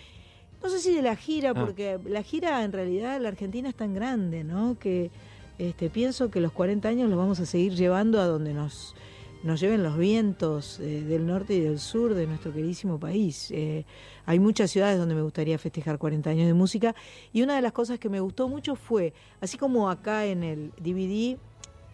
No 0.63 0.69
sé 0.69 0.79
si 0.79 0.95
de 0.95 1.03
la 1.03 1.17
gira, 1.17 1.51
Ah. 1.51 1.55
porque 1.55 1.99
la 2.07 2.23
gira 2.23 2.63
en 2.65 2.73
realidad 2.73 3.21
la 3.21 3.29
Argentina 3.29 3.69
es 3.69 3.75
tan 3.75 3.95
grande, 3.95 4.45
¿no? 4.45 4.79
Que 4.79 5.11
este, 5.59 5.91
pienso 5.91 6.31
que 6.31 6.41
los 6.41 6.53
40 6.53 6.89
años 6.89 7.09
los 7.09 7.19
vamos 7.19 7.41
a 7.41 7.47
seguir 7.47 7.75
llevando 7.75 8.21
a 8.21 8.27
donde 8.27 8.55
nos, 8.55 8.95
nos 9.43 9.61
lleven 9.61 9.83
los 9.83 9.99
vientos 9.99 10.79
eh, 10.81 11.03
del 11.03 11.27
norte 11.27 11.55
y 11.55 11.61
del 11.61 11.79
sur 11.81 12.15
de 12.15 12.27
nuestro 12.27 12.53
queridísimo 12.53 12.99
país. 12.99 13.51
Eh, 13.51 13.85
hay 14.25 14.39
muchas 14.39 14.71
ciudades 14.71 14.99
donde 14.99 15.15
me 15.17 15.23
gustaría 15.23 15.59
festejar 15.59 15.99
40 15.99 16.31
años 16.31 16.47
de 16.47 16.55
música 16.55 16.95
y 17.33 17.43
una 17.43 17.57
de 17.57 17.63
las 17.63 17.73
cosas 17.73 17.99
que 17.99 18.09
me 18.09 18.21
gustó 18.21 18.49
mucho 18.49 18.77
fue, 18.77 19.13
así 19.41 19.59
como 19.59 19.91
acá 19.91 20.27
en 20.27 20.43
el 20.45 20.71
DVD 20.81 21.37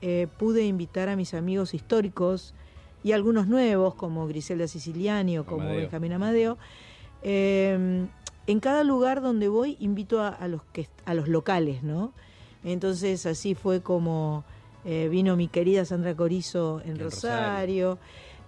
eh, 0.03 0.29
pude 0.39 0.65
invitar 0.67 1.09
a 1.09 1.17
mis 1.17 1.33
amigos 1.35 1.73
históricos 1.75 2.55
y 3.09 3.13
algunos 3.13 3.47
nuevos 3.47 3.95
como 3.95 4.27
Griselda 4.27 4.69
Siciliani 4.69 5.39
o 5.39 5.47
como 5.47 5.63
Amadeo. 5.63 5.81
Benjamín 5.81 6.13
Amadeo. 6.13 6.59
eh, 7.23 8.07
en 8.47 8.61
cada 8.61 8.85
lugar 8.85 9.23
donde 9.23 9.49
voy 9.49 9.77
invito 9.81 10.21
a, 10.23 10.29
a 10.29 10.47
los 10.47 10.63
que 10.73 10.89
a 11.07 11.15
los 11.15 11.29
locales, 11.29 11.83
¿no? 11.83 12.13
Entonces 12.65 13.25
así 13.25 13.55
fue 13.55 13.81
como 13.83 14.45
eh, 14.85 15.09
vino 15.11 15.37
mi 15.37 15.49
querida 15.49 15.85
Sandra 15.87 16.15
Corizo 16.15 16.83
en, 16.85 16.93
En 16.93 16.99
Rosario, 16.99 17.99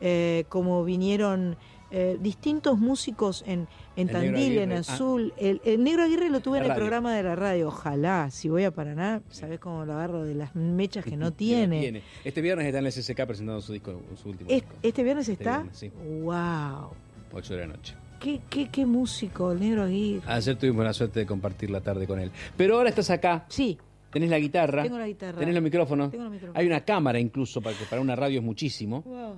eh, 0.00 0.45
como 0.50 0.85
vinieron 0.85 1.57
eh, 1.91 2.17
distintos 2.21 2.79
músicos 2.79 3.43
en, 3.47 3.67
en 3.97 4.09
El 4.09 4.11
Tandil, 4.11 4.59
en. 4.59 4.73
Ah. 4.73 4.79
Azul. 4.79 5.33
El, 5.37 5.61
el 5.65 5.83
Negro 5.83 6.03
Aguirre 6.05 6.31
lo 6.31 6.41
tuve 6.41 6.59
en 6.59 6.65
el 6.65 6.75
programa 6.75 7.15
de 7.15 7.23
la 7.23 7.35
radio. 7.37 7.69
Ojalá, 7.69 8.31
si 8.31 8.49
voy 8.49 8.65
a 8.65 8.71
Paraná, 8.71 9.23
¿sabes 9.31 9.59
cómo 9.61 9.85
lo 9.85 9.93
agarro 9.95 10.25
de 10.25 10.35
las 10.35 10.55
mechas 10.55 11.05
que 11.05 11.17
no 11.17 11.31
Que 11.33 11.37
tiene? 11.37 12.03
Este 12.25 12.41
viernes 12.41 12.67
está 12.67 12.79
en 12.79 12.87
el 12.87 12.93
SSK 12.93 13.27
presentando 13.27 13.61
su 13.61 13.73
disco, 13.73 14.01
su 14.23 14.29
último 14.31 14.49
Es- 14.51 14.57
disco. 14.63 14.75
¿Este 14.83 15.03
viernes 15.03 15.29
Este 15.29 15.43
está? 15.45 15.57
viernes, 15.59 15.77
sí. 15.79 15.91
¡Wow! 16.23 16.91
8 17.33 17.55
de 17.55 17.61
la 17.61 17.67
noche. 17.67 17.95
¿Qué, 18.19 18.41
qué, 18.51 18.69
qué 18.69 18.85
músico, 18.85 19.51
el 19.53 19.61
Negro 19.61 19.83
Aguirre? 19.85 20.23
Ayer 20.27 20.57
tuvimos 20.57 20.85
la 20.85 20.93
suerte 20.93 21.21
de 21.21 21.27
compartir 21.27 21.71
la 21.71 21.81
tarde 21.81 22.07
con 22.07 22.21
él. 22.21 22.31
Pero 22.57 22.77
ahora 22.77 22.91
estás 22.91 23.09
acá, 23.11 23.47
Sí, 23.49 23.79
tenés 24.13 24.29
la 24.29 24.39
guitarra, 24.39 24.83
tengo 24.83 24.99
la 24.99 25.07
guitarra. 25.07 25.39
tenés 25.39 25.55
los 25.55 25.63
micrófonos, 25.65 26.11
Tengo 26.11 26.25
los 26.25 26.33
micrófonos. 26.35 26.61
hay 26.61 26.67
una 26.67 26.81
cámara 26.85 27.19
incluso, 27.19 27.63
para 27.63 27.77
que 27.79 27.85
para 27.87 28.03
una 28.03 28.15
radio 28.17 28.41
es 28.41 28.45
muchísimo. 28.45 29.01
Wow. 29.03 29.37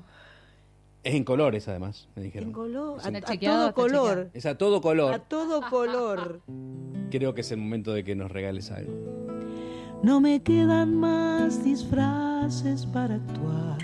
Es 1.04 1.14
en 1.14 1.24
colores 1.24 1.66
además, 1.66 2.08
me 2.14 2.22
dijeron. 2.22 2.50
En 2.50 2.52
color, 2.52 3.00
a, 3.02 3.08
a 3.08 3.20
chequeado, 3.20 3.72
todo 3.72 3.74
color. 3.74 4.30
Es 4.34 4.46
a 4.46 4.56
todo 4.56 4.80
color. 4.80 5.14
A 5.14 5.18
todo 5.18 5.60
color. 5.68 6.40
Creo 7.10 7.34
que 7.34 7.40
es 7.40 7.50
el 7.50 7.58
momento 7.58 7.92
de 7.92 8.04
que 8.04 8.14
nos 8.14 8.30
regales 8.30 8.70
algo. 8.70 8.92
No 10.02 10.20
me 10.20 10.42
quedan 10.42 10.94
más 10.96 11.64
disfraces 11.64 12.86
para 12.86 13.16
actuar. 13.16 13.78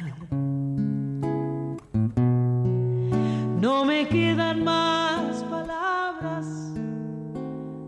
No 3.61 3.85
me 3.85 4.07
quedan 4.09 4.63
más 4.63 5.43
palabras 5.45 6.47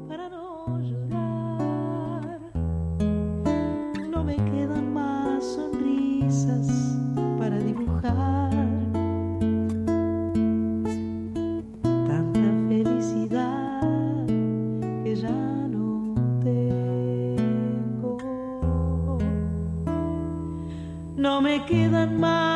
para 0.08 0.28
no 0.28 0.80
llorar. 0.80 2.40
No 4.10 4.24
me 4.24 4.34
quedan 4.34 4.92
más 4.92 5.44
sonrisas 5.44 6.68
para 7.38 7.58
dibujar. 7.58 8.49
Quedan 21.70 22.18
más 22.18 22.49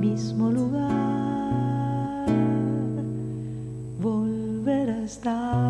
mismo 0.00 0.50
lugar 0.50 2.26
volver 3.98 4.88
a 4.90 5.02
estar. 5.04 5.69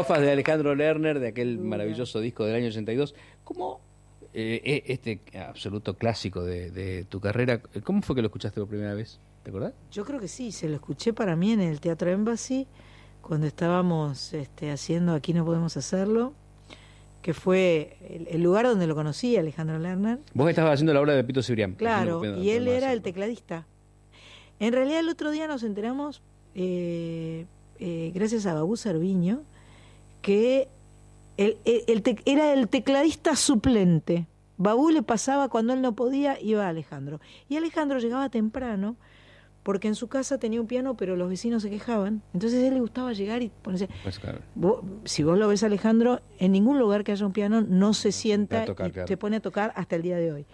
Estrofas 0.00 0.22
de 0.22 0.30
Alejandro 0.30 0.74
Lerner, 0.74 1.18
de 1.18 1.28
aquel 1.28 1.58
maravilloso 1.58 2.20
disco 2.20 2.44
del 2.44 2.54
año 2.54 2.68
82. 2.68 3.14
¿Cómo 3.44 3.80
eh, 4.32 4.60
eh, 4.64 4.82
este 4.86 5.20
absoluto 5.38 5.94
clásico 5.96 6.44
de, 6.44 6.70
de 6.70 7.04
tu 7.04 7.20
carrera, 7.20 7.60
cómo 7.82 8.02
fue 8.02 8.14
que 8.14 8.22
lo 8.22 8.28
escuchaste 8.28 8.60
por 8.60 8.68
primera 8.68 8.94
vez? 8.94 9.18
¿Te 9.42 9.50
acordás? 9.50 9.72
Yo 9.90 10.04
creo 10.04 10.20
que 10.20 10.28
sí, 10.28 10.52
se 10.52 10.68
lo 10.68 10.74
escuché 10.76 11.12
para 11.12 11.34
mí 11.34 11.52
en 11.52 11.60
el 11.60 11.80
Teatro 11.80 12.10
Embassy 12.10 12.66
cuando 13.22 13.46
estábamos 13.46 14.32
este, 14.32 14.70
haciendo 14.70 15.14
Aquí 15.14 15.32
no 15.32 15.44
podemos 15.44 15.76
hacerlo, 15.76 16.32
que 17.20 17.34
fue 17.34 17.96
el, 18.08 18.28
el 18.28 18.42
lugar 18.42 18.66
donde 18.66 18.86
lo 18.86 18.94
conocí, 18.94 19.36
Alejandro 19.36 19.78
Lerner. 19.78 20.20
Vos 20.34 20.48
estabas 20.48 20.74
haciendo 20.74 20.94
la 20.94 21.00
obra 21.00 21.14
de 21.14 21.22
Pepito 21.22 21.42
Cibrián. 21.42 21.74
Claro, 21.74 22.22
y 22.40 22.50
él 22.50 22.68
era 22.68 22.92
el 22.92 23.02
tecladista. 23.02 23.66
En 24.60 24.72
realidad 24.72 25.00
el 25.00 25.08
otro 25.08 25.30
día 25.30 25.46
nos 25.46 25.62
enteramos, 25.62 26.22
eh, 26.54 27.46
eh, 27.78 28.12
gracias 28.14 28.46
a 28.46 28.54
Babú 28.54 28.76
Cerviño, 28.76 29.44
que 30.22 30.68
el- 31.36 31.58
el- 31.64 31.82
el 31.86 32.02
tec- 32.02 32.22
era 32.24 32.52
el 32.52 32.68
tecladista 32.68 33.36
suplente. 33.36 34.26
Babú 34.56 34.90
le 34.90 35.02
pasaba 35.02 35.48
cuando 35.48 35.72
él 35.72 35.80
no 35.82 35.94
podía, 35.94 36.40
iba 36.40 36.66
a 36.66 36.68
Alejandro. 36.70 37.20
Y 37.48 37.56
Alejandro 37.56 37.98
llegaba 38.00 38.28
temprano 38.28 38.96
porque 39.62 39.86
en 39.86 39.94
su 39.94 40.08
casa 40.08 40.38
tenía 40.38 40.60
un 40.60 40.66
piano, 40.66 40.96
pero 40.96 41.14
los 41.14 41.28
vecinos 41.28 41.62
se 41.62 41.70
quejaban. 41.70 42.22
Entonces 42.34 42.62
a 42.64 42.66
él 42.66 42.74
le 42.74 42.80
gustaba 42.80 43.12
llegar 43.12 43.42
y 43.42 43.50
ponerse... 43.50 43.88
Pues, 44.02 44.18
claro. 44.18 44.40
Vos- 44.54 44.80
si 45.04 45.22
vos 45.22 45.38
lo 45.38 45.46
ves, 45.46 45.62
Alejandro, 45.62 46.20
en 46.38 46.52
ningún 46.52 46.78
lugar 46.78 47.04
que 47.04 47.12
haya 47.12 47.24
un 47.26 47.32
piano 47.32 47.60
no 47.60 47.94
se 47.94 48.10
sienta 48.10 48.64
tocar, 48.64 48.88
y 48.88 48.92
claro. 48.92 49.06
te 49.06 49.16
pone 49.16 49.36
a 49.36 49.40
tocar 49.40 49.72
hasta 49.76 49.94
el 49.96 50.02
día 50.02 50.16
de 50.16 50.32
hoy. 50.32 50.46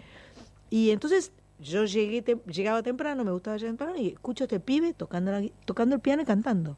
Y 0.69 0.91
entonces 0.91 1.31
yo 1.59 1.85
llegué 1.85 2.21
te- 2.21 2.37
llegaba 2.51 2.83
temprano, 2.83 3.23
me 3.23 3.31
gustaba 3.31 3.55
llegar 3.57 3.71
temprano 3.77 3.95
y 3.97 4.09
escucho 4.09 4.43
a 4.43 4.45
este 4.45 4.59
pibe 4.59 4.93
tocando, 4.93 5.31
la 5.31 5.41
tocando 5.63 5.95
el 5.95 6.01
piano 6.01 6.21
y 6.21 6.25
cantando. 6.25 6.77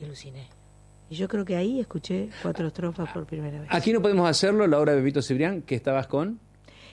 Y 0.00 0.04
aluciné. 0.04 0.48
Y 1.08 1.14
yo 1.14 1.28
creo 1.28 1.44
que 1.44 1.54
ahí 1.56 1.78
escuché 1.78 2.30
cuatro 2.42 2.66
estrofas 2.66 3.10
por 3.12 3.26
primera 3.26 3.60
vez. 3.60 3.68
Aquí 3.72 3.92
no 3.92 4.02
podemos 4.02 4.28
hacerlo, 4.28 4.66
la 4.66 4.80
obra 4.80 4.92
de 4.92 5.00
Pepito 5.00 5.22
Cibrián, 5.22 5.62
que 5.62 5.76
estabas 5.76 6.06
con. 6.08 6.40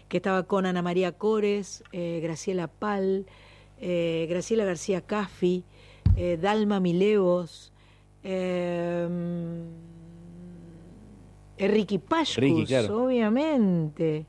que 0.08 0.18
estaba 0.18 0.44
con 0.44 0.66
Ana 0.66 0.82
María 0.84 1.14
Cores, 1.14 1.84
eh, 1.92 2.20
Graciela 2.22 2.68
Pal, 2.68 3.26
eh, 3.80 4.28
Graciela 4.30 4.66
García 4.66 5.02
Caffi, 5.02 5.64
eh, 6.16 6.38
Dalma 6.40 6.80
Milevos, 6.80 7.74
Ricky 11.58 11.98
Pashkus, 11.98 12.38
Ricky, 12.38 12.66
claro. 12.66 13.06
obviamente. 13.06 14.28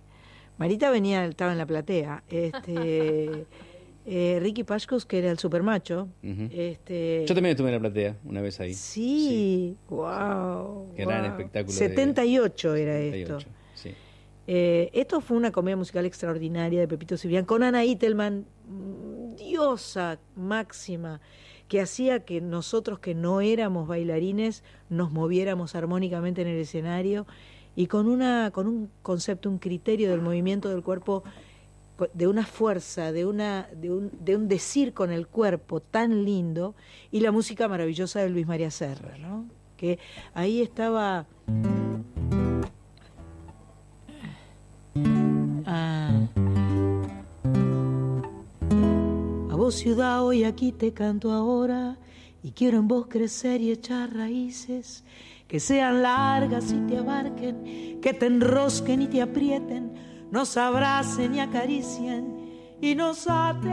Marita 0.56 0.90
venía, 0.90 1.24
estaba 1.26 1.52
en 1.52 1.58
la 1.58 1.66
platea. 1.66 2.22
Este, 2.28 3.46
eh, 4.06 4.38
Ricky 4.42 4.64
Pashkus, 4.64 5.06
que 5.06 5.18
era 5.18 5.30
el 5.30 5.38
supermacho. 5.38 6.08
Este, 6.22 7.24
Yo 7.26 7.34
también 7.34 7.52
estuve 7.52 7.68
en 7.68 7.74
la 7.74 7.80
platea 7.80 8.16
una 8.24 8.40
vez 8.42 8.60
ahí. 8.60 8.74
Sí, 8.74 9.76
wow. 9.88 10.92
Gran 10.96 11.22
wow. 11.22 11.30
espectáculo 11.30 11.72
de- 11.72 11.88
78 11.88 12.74
era 12.74 12.92
78, 12.94 13.36
esto. 13.38 13.50
Sí. 13.74 13.90
Eh, 14.46 14.90
esto 14.92 15.20
fue 15.22 15.36
una 15.38 15.50
comedia 15.52 15.76
musical 15.76 16.04
extraordinaria 16.04 16.80
de 16.80 16.88
Pepito 16.88 17.16
Cibrián 17.16 17.44
con 17.46 17.62
Ana 17.62 17.84
Itelman, 17.84 18.44
diosa 19.36 20.18
máxima, 20.36 21.20
que 21.68 21.80
hacía 21.80 22.20
que 22.24 22.40
nosotros 22.40 22.98
que 22.98 23.14
no 23.14 23.40
éramos 23.40 23.88
bailarines 23.88 24.62
nos 24.90 25.10
moviéramos 25.12 25.74
armónicamente 25.74 26.42
en 26.42 26.48
el 26.48 26.58
escenario 26.58 27.26
y 27.74 27.86
con 27.86 28.06
una 28.06 28.50
con 28.52 28.66
un 28.68 28.90
concepto, 29.02 29.48
un 29.48 29.58
criterio 29.58 30.10
del 30.10 30.20
movimiento 30.20 30.68
del 30.68 30.82
cuerpo 30.82 31.24
de 32.12 32.26
una 32.26 32.44
fuerza, 32.44 33.12
de 33.12 33.24
una 33.24 33.68
de 33.74 33.90
un, 33.90 34.10
de 34.20 34.36
un 34.36 34.48
decir 34.48 34.92
con 34.92 35.12
el 35.12 35.28
cuerpo 35.28 35.80
tan 35.80 36.24
lindo 36.24 36.74
y 37.10 37.20
la 37.20 37.30
música 37.30 37.68
maravillosa 37.68 38.20
de 38.20 38.30
Luis 38.30 38.46
María 38.46 38.70
Serra, 38.70 39.16
¿no? 39.18 39.46
Que 39.76 39.98
ahí 40.34 40.60
estaba 40.60 41.26
Ah. 45.66 46.28
A 49.50 49.56
vos 49.56 49.74
ciudad 49.74 50.24
hoy 50.24 50.44
aquí 50.44 50.72
te 50.72 50.92
canto 50.92 51.32
ahora 51.32 51.96
y 52.42 52.50
quiero 52.50 52.78
en 52.78 52.88
vos 52.88 53.06
crecer 53.08 53.60
y 53.60 53.70
echar 53.70 54.14
raíces 54.14 55.04
que 55.48 55.60
sean 55.60 56.02
largas 56.02 56.72
y 56.72 56.78
te 56.86 56.98
abarquen, 56.98 58.00
que 58.00 58.12
te 58.12 58.26
enrosquen 58.26 59.02
y 59.02 59.06
te 59.06 59.22
aprieten, 59.22 59.93
nos 60.34 60.56
abracen 60.56 61.36
y 61.36 61.40
acaricien 61.40 62.76
y 62.80 62.96
nos 62.96 63.28
aten. 63.28 63.70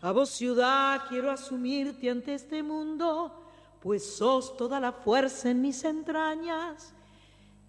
A 0.00 0.12
vos 0.12 0.30
ciudad 0.30 1.02
quiero 1.10 1.30
asumirte 1.30 2.08
ante 2.08 2.32
este 2.32 2.62
mundo, 2.62 3.38
pues 3.82 4.16
sos 4.16 4.56
toda 4.56 4.80
la 4.80 4.92
fuerza 4.92 5.50
en 5.50 5.60
mis 5.60 5.84
entrañas. 5.84 6.94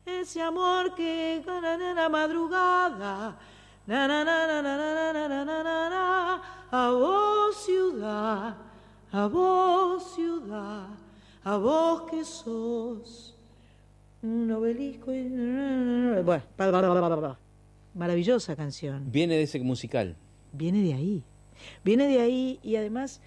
Ese 0.05 0.41
amor 0.41 0.95
que 0.95 1.43
ganan 1.45 1.81
en 1.81 1.97
la 1.97 2.07
madrugada, 2.07 3.37
a 6.71 6.89
vos 6.91 7.65
ciudad, 7.65 8.55
a 9.11 9.27
vos 9.27 10.15
ciudad, 10.15 10.87
a 11.43 11.57
vos 11.57 12.03
que 12.09 12.23
sos 12.23 13.36
un 14.23 14.51
obelisco. 14.51 15.13
y- 15.13 15.27
Bueno, 16.23 16.43
maravillosa 17.93 18.55
canción 18.55 19.11
Viene 19.11 19.35
de 19.35 19.43
ese 19.43 19.59
musical. 19.59 20.15
viene 20.53 20.81
de 20.81 20.93
ahí. 20.93 21.23
Viene 21.83 22.07
de 22.07 22.19
ahí 22.21 22.59
y 22.63 22.75
además 22.75 23.21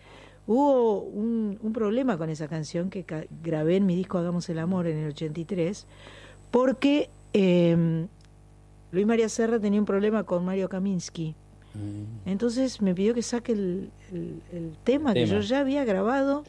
hubo 0.47 1.01
un, 1.01 1.59
un 1.63 1.73
problema 1.73 2.17
con 2.19 2.31
esa 2.31 2.49
canción 2.49 2.91
que 2.91 3.05
ca- 3.05 3.25
grabé 3.43 3.77
en 3.77 3.87
mi 3.87 3.97
disco 3.97 4.19
Hagamos 4.19 4.49
el 4.49 4.59
Amor 4.59 4.87
en 4.87 4.99
el 4.99 5.09
83, 5.09 5.87
porque 6.51 7.11
eh, 7.33 8.07
Luis 8.93 9.07
María 9.07 9.29
Serra 9.29 9.59
tenía 9.61 9.81
un 9.81 9.87
problema 9.87 10.25
con 10.25 10.45
Mario 10.45 10.69
Kaminsky. 10.69 11.35
Entonces 12.27 12.83
me 12.83 12.95
pidió 12.97 13.15
que 13.15 13.23
saque 13.23 13.53
el, 13.53 13.91
el- 14.13 14.43
el 14.53 14.77
tema, 14.83 15.15
que 15.15 15.27
yo 15.27 15.41
ya 15.41 15.61
había 15.61 15.85
grabado. 15.85 16.43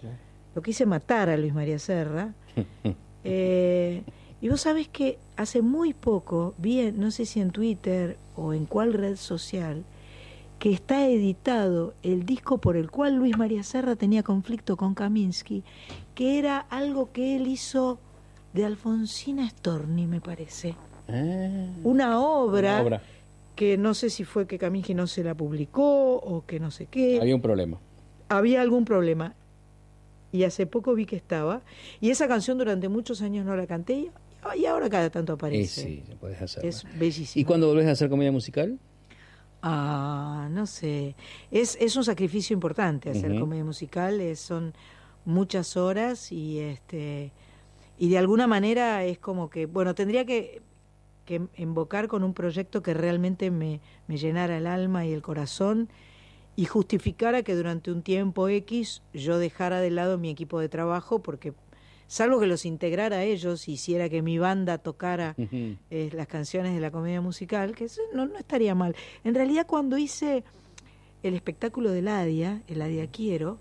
Lo 0.56 0.62
quise 0.63 0.86
matar 0.88 1.30
a 1.30 1.38
Luis 1.38 1.54
María 1.54 1.80
Serra. 1.80 2.34
Eh, 3.23 4.01
y 4.41 4.49
vos 4.49 4.62
sabés 4.62 4.88
que 4.88 5.17
hace 5.38 5.62
muy 5.62 5.93
poco 5.93 6.54
vi, 6.58 6.91
no 6.91 7.12
sé 7.12 7.25
si 7.25 7.39
en 7.41 7.51
Twitter 7.51 8.17
o 8.36 8.54
en 8.54 8.65
cuál 8.65 8.93
red 8.93 9.15
social, 9.15 9.84
que 10.60 10.71
está 10.71 11.08
editado 11.08 11.93
el 12.04 12.25
disco 12.25 12.60
por 12.60 12.75
el 12.77 12.91
cual 12.91 13.15
Luis 13.15 13.38
María 13.38 13.63
Serra 13.63 13.95
tenía 13.95 14.23
conflicto 14.23 14.77
con 14.77 14.93
Kaminsky, 14.93 15.63
que 16.15 16.38
era 16.39 16.60
algo 16.60 17.12
que 17.12 17.36
él 17.36 17.47
hizo 17.47 17.99
de 18.54 18.65
Alfonsina 18.65 19.49
Storni, 19.49 20.06
me 20.08 20.21
parece. 20.21 20.75
Ah, 21.08 21.67
Una 21.84 22.19
obra, 22.19 22.73
una 22.75 22.82
obra. 22.82 23.01
que 23.56 23.77
no 23.77 23.93
sé 23.93 24.10
si 24.10 24.23
fue 24.23 24.45
que 24.47 24.58
Kaminsky 24.60 24.93
no 24.93 25.08
se 25.08 25.23
la 25.23 25.34
publicó 25.36 26.15
o 26.15 26.45
que 26.45 26.60
no 26.60 26.69
sé 26.71 26.86
qué 26.86 27.19
Había 27.19 27.36
un 27.36 27.41
problema. 27.41 27.80
había 28.30 28.62
algún 28.62 28.86
problema. 28.86 29.34
Y 30.34 30.43
hace 30.43 30.65
poco 30.65 30.93
vi 30.93 31.06
que 31.06 31.17
estaba. 31.17 31.62
Y 31.99 32.10
esa 32.12 32.27
canción 32.27 32.58
durante 32.58 32.88
muchos 32.88 33.21
años 33.21 33.45
no 33.45 33.56
la 33.58 33.67
canté 33.67 34.12
y, 34.56 34.62
y 34.62 34.65
ahora 34.65 34.89
cada 34.89 35.10
tanto 35.10 35.34
Eh, 35.34 35.36
aparece. 35.36 35.82
sí, 35.84 36.04
se 36.08 36.15
puedes 36.15 36.41
hacerlo. 36.41 36.69
Es 36.69 36.86
bellísimo. 36.97 37.41
¿Y 37.41 37.45
cuándo 37.45 37.67
volvés 37.67 37.88
a 37.88 37.91
hacer 37.91 38.10
comedia 38.10 38.32
musical? 38.32 38.80
Ah, 39.63 40.47
no 40.51 40.65
sé. 40.65 41.15
Es, 41.51 41.77
es 41.80 41.95
un 41.95 42.04
sacrificio 42.04 42.54
importante 42.54 43.10
hacer 43.12 43.38
comedia 43.39 43.63
musical. 43.63 44.19
es- 44.21 44.39
son 44.39 44.73
muchas 45.25 45.77
horas 45.77 46.32
y 46.32 46.60
este 46.60 47.32
y 47.99 48.10
de 48.10 48.17
alguna 48.17 48.47
manera 48.47 49.04
es 49.06 49.19
como 49.19 49.49
que, 49.51 49.67
bueno, 49.67 49.93
tendría 49.95 50.25
que, 50.25 50.62
que 51.25 51.41
invocar 51.58 52.08
con 52.08 52.23
un 52.23 52.34
proyecto 52.34 52.82
que 52.82 52.93
realmente 52.95 53.51
me, 53.51 53.80
me 54.08 54.17
llenara 54.17 54.58
el 54.58 54.65
alma 54.67 55.06
y 55.06 55.13
el 55.13 55.21
corazón 55.21 55.89
y 56.56 56.65
justificara 56.65 57.43
que 57.43 57.56
durante 57.56 57.91
un 57.91 58.01
tiempo 58.04 58.49
X 58.49 59.04
yo 59.13 59.38
dejara 59.39 59.82
de 59.82 59.91
lado 59.91 60.17
mi 60.17 60.30
equipo 60.32 60.60
de 60.60 60.69
trabajo 60.69 61.19
porque 61.21 61.54
salvo 62.12 62.41
que 62.41 62.45
los 62.45 62.65
integrara 62.65 63.19
a 63.19 63.24
ellos, 63.24 63.69
hiciera 63.69 64.10
que 64.10 64.21
mi 64.21 64.38
banda 64.38 64.78
tocara 64.80 65.34
eh, 65.38 66.10
las 66.12 66.28
canciones 66.28 66.74
de 66.74 66.82
la 66.82 66.91
comedia 66.91 67.21
musical, 67.21 67.74
que 67.74 67.86
eso 67.86 68.02
no, 68.13 68.26
no 68.26 68.38
estaría 68.38 68.76
mal. 68.76 68.97
En 69.24 69.34
realidad 69.34 69.65
cuando 69.65 69.97
hice 69.97 70.43
el 71.24 71.36
espectáculo 71.36 71.89
del 71.89 72.10
Adia, 72.10 72.63
el 72.67 72.82
Adia 72.82 73.08
Quiero, 73.08 73.60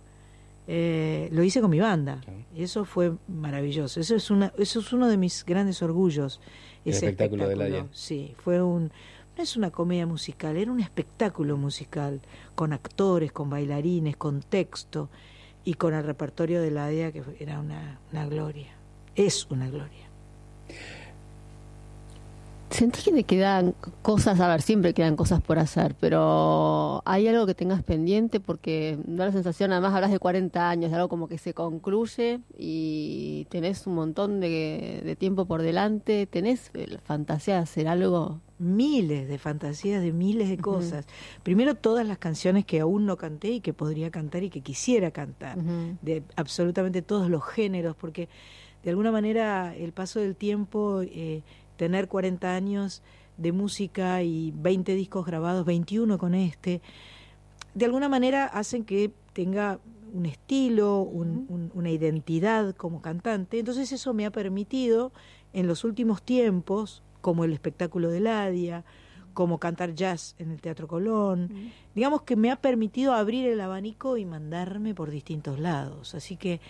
eh, 0.67 1.29
lo 1.31 1.45
hice 1.45 1.61
con 1.61 1.71
mi 1.71 1.79
banda. 1.79 2.23
Y 2.53 2.65
eso 2.65 2.85
fue 2.85 3.13
maravilloso. 3.29 4.01
Eso 4.01 4.17
es, 4.17 4.33
una, 4.33 4.53
eso 4.59 4.81
es 4.81 4.93
uno 4.93 5.07
de 5.07 5.17
mis 5.17 5.45
grandes 5.45 5.81
orgullos. 5.81 6.41
El 6.85 6.91
ese 6.91 7.07
espectáculo 7.07 7.45
Adia. 7.45 7.87
Sí, 7.93 8.35
fue 8.37 8.61
un... 8.61 8.91
No 9.37 9.45
es 9.45 9.57
una 9.57 9.71
comedia 9.71 10.07
musical, 10.07 10.57
era 10.57 10.73
un 10.73 10.81
espectáculo 10.81 11.57
musical, 11.57 12.21
con 12.57 12.73
actores, 12.73 13.31
con 13.31 13.49
bailarines, 13.49 14.17
con 14.17 14.41
texto 14.43 15.09
y 15.65 15.75
con 15.75 15.95
el 15.95 16.05
repertorio 16.05 16.61
de 16.63 16.71
la 16.71 16.87
ADEA, 16.87 17.13
que 17.13 17.23
era 17.39 17.61
una, 17.61 18.01
una 18.13 18.27
gloria. 18.27 18.73
Es 19.15 19.47
una 19.51 19.69
gloria. 19.69 20.09
Sentí 22.71 23.03
que 23.03 23.13
te 23.13 23.25
quedan 23.25 23.75
cosas, 24.01 24.39
a 24.39 24.47
ver, 24.47 24.63
siempre 24.63 24.95
quedan 24.95 25.17
cosas 25.17 25.43
por 25.43 25.59
hacer, 25.59 25.97
pero 25.99 27.03
¿hay 27.05 27.27
algo 27.27 27.45
que 27.45 27.55
tengas 27.55 27.83
pendiente? 27.83 28.39
Porque 28.39 28.97
da 29.07 29.27
la 29.27 29.33
sensación, 29.33 29.73
además 29.73 29.93
hablas 29.93 30.13
de 30.13 30.21
40 30.21 30.71
años, 30.71 30.91
de 30.91 30.97
algo 30.97 31.09
como 31.09 31.27
que 31.27 31.37
se 31.37 31.53
concluye 31.53 32.41
y 32.57 33.49
tenés 33.51 33.89
un 33.89 33.97
montón 33.97 34.39
de, 34.39 35.03
de 35.05 35.17
tiempo 35.17 35.47
por 35.47 35.63
delante, 35.63 36.27
¿tenés 36.27 36.71
eh, 36.75 36.87
la 36.87 37.01
fantasía 37.01 37.57
de 37.57 37.61
hacer 37.61 37.89
algo 37.89 38.41
miles 38.61 39.27
de 39.27 39.39
fantasías 39.39 40.03
de 40.03 40.13
miles 40.13 40.49
de 40.49 40.59
cosas. 40.59 41.07
Primero 41.43 41.75
todas 41.75 42.07
las 42.07 42.19
canciones 42.19 42.65
que 42.67 42.81
aún 42.81 43.07
no 43.07 43.17
canté 43.17 43.49
y 43.51 43.61
que 43.61 43.73
podría 43.73 44.11
cantar 44.11 44.43
y 44.45 44.51
que 44.51 44.61
quisiera 44.61 45.11
cantar, 45.11 45.59
de 46.03 46.23
absolutamente 46.37 47.03
todos 47.03 47.29
los 47.31 47.43
géneros, 47.45 47.97
porque 47.97 48.29
de 48.85 48.91
alguna 48.91 49.11
manera 49.11 49.75
el 49.75 49.93
paso 49.93 50.21
del 50.21 50.37
tiempo, 50.37 51.01
eh, 51.03 51.43
tener 51.77 52.07
40 52.09 52.55
años 52.55 53.03
de 53.39 53.53
música 53.53 54.23
y 54.23 54.53
20 54.55 54.95
discos 54.95 55.25
grabados, 55.25 55.65
21 55.65 56.19
con 56.19 56.35
este, 56.35 56.83
de 57.75 57.85
alguna 57.87 58.09
manera 58.09 58.45
hacen 58.47 58.85
que 58.85 59.11
tenga 59.33 59.79
un 60.13 60.27
estilo, 60.27 61.01
un- 61.03 61.47
un- 61.49 61.71
una 61.73 61.91
identidad 61.91 62.75
como 62.77 63.01
cantante. 63.01 63.59
Entonces 63.61 63.93
eso 63.93 64.13
me 64.13 64.27
ha 64.27 64.31
permitido 64.33 65.13
en 65.53 65.67
los 65.67 65.85
últimos 65.85 66.23
tiempos, 66.23 67.03
como 67.21 67.45
el 67.45 67.53
espectáculo 67.53 68.11
de 68.11 68.21
Ladia, 68.21 68.85
como 69.35 69.59
cantar 69.59 69.95
jazz 69.95 70.35
en 70.39 70.51
el 70.51 70.61
Teatro 70.61 70.89
Colón, 70.89 71.73
digamos 71.95 72.23
que 72.23 72.37
me 72.37 72.51
ha 72.51 72.57
permitido 72.57 73.13
abrir 73.13 73.47
el 73.49 73.61
abanico 73.61 74.17
y 74.17 74.25
mandarme 74.25 74.95
por 74.95 75.11
distintos 75.11 75.59
lados. 75.59 76.15
Así 76.15 76.37
que 76.37 76.61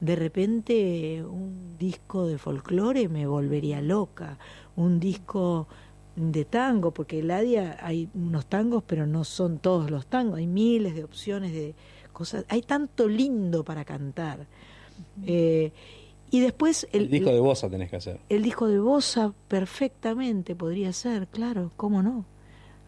de 0.00 0.16
repente 0.16 1.22
un 1.24 1.76
disco 1.78 2.26
de 2.26 2.38
folclore 2.38 3.08
me 3.08 3.26
volvería 3.26 3.80
loca, 3.80 4.38
un 4.76 5.00
disco 5.00 5.68
de 6.16 6.44
tango, 6.44 6.92
porque 6.92 7.20
en 7.20 7.28
Ladia 7.28 7.78
hay 7.80 8.08
unos 8.14 8.46
tangos, 8.46 8.82
pero 8.86 9.06
no 9.06 9.24
son 9.24 9.58
todos 9.58 9.90
los 9.90 10.06
tangos, 10.06 10.38
hay 10.38 10.46
miles 10.46 10.94
de 10.94 11.04
opciones 11.04 11.52
de 11.52 11.74
cosas, 12.12 12.44
hay 12.48 12.62
tanto 12.62 13.08
lindo 13.08 13.64
para 13.64 13.84
cantar. 13.84 14.46
Eh, 15.24 15.72
y 16.30 16.40
después 16.40 16.86
El, 16.92 17.02
el, 17.04 17.10
disco 17.10 17.30
de 17.30 17.40
Bosa 17.40 17.68
tenés 17.70 17.90
que 17.90 17.96
hacer. 17.96 18.20
el 18.28 18.42
disco 18.42 18.66
de 18.68 18.78
Bosa 18.80 19.32
perfectamente 19.48 20.54
podría 20.56 20.92
ser, 20.92 21.26
claro, 21.28 21.72
¿cómo 21.76 22.02
no? 22.02 22.24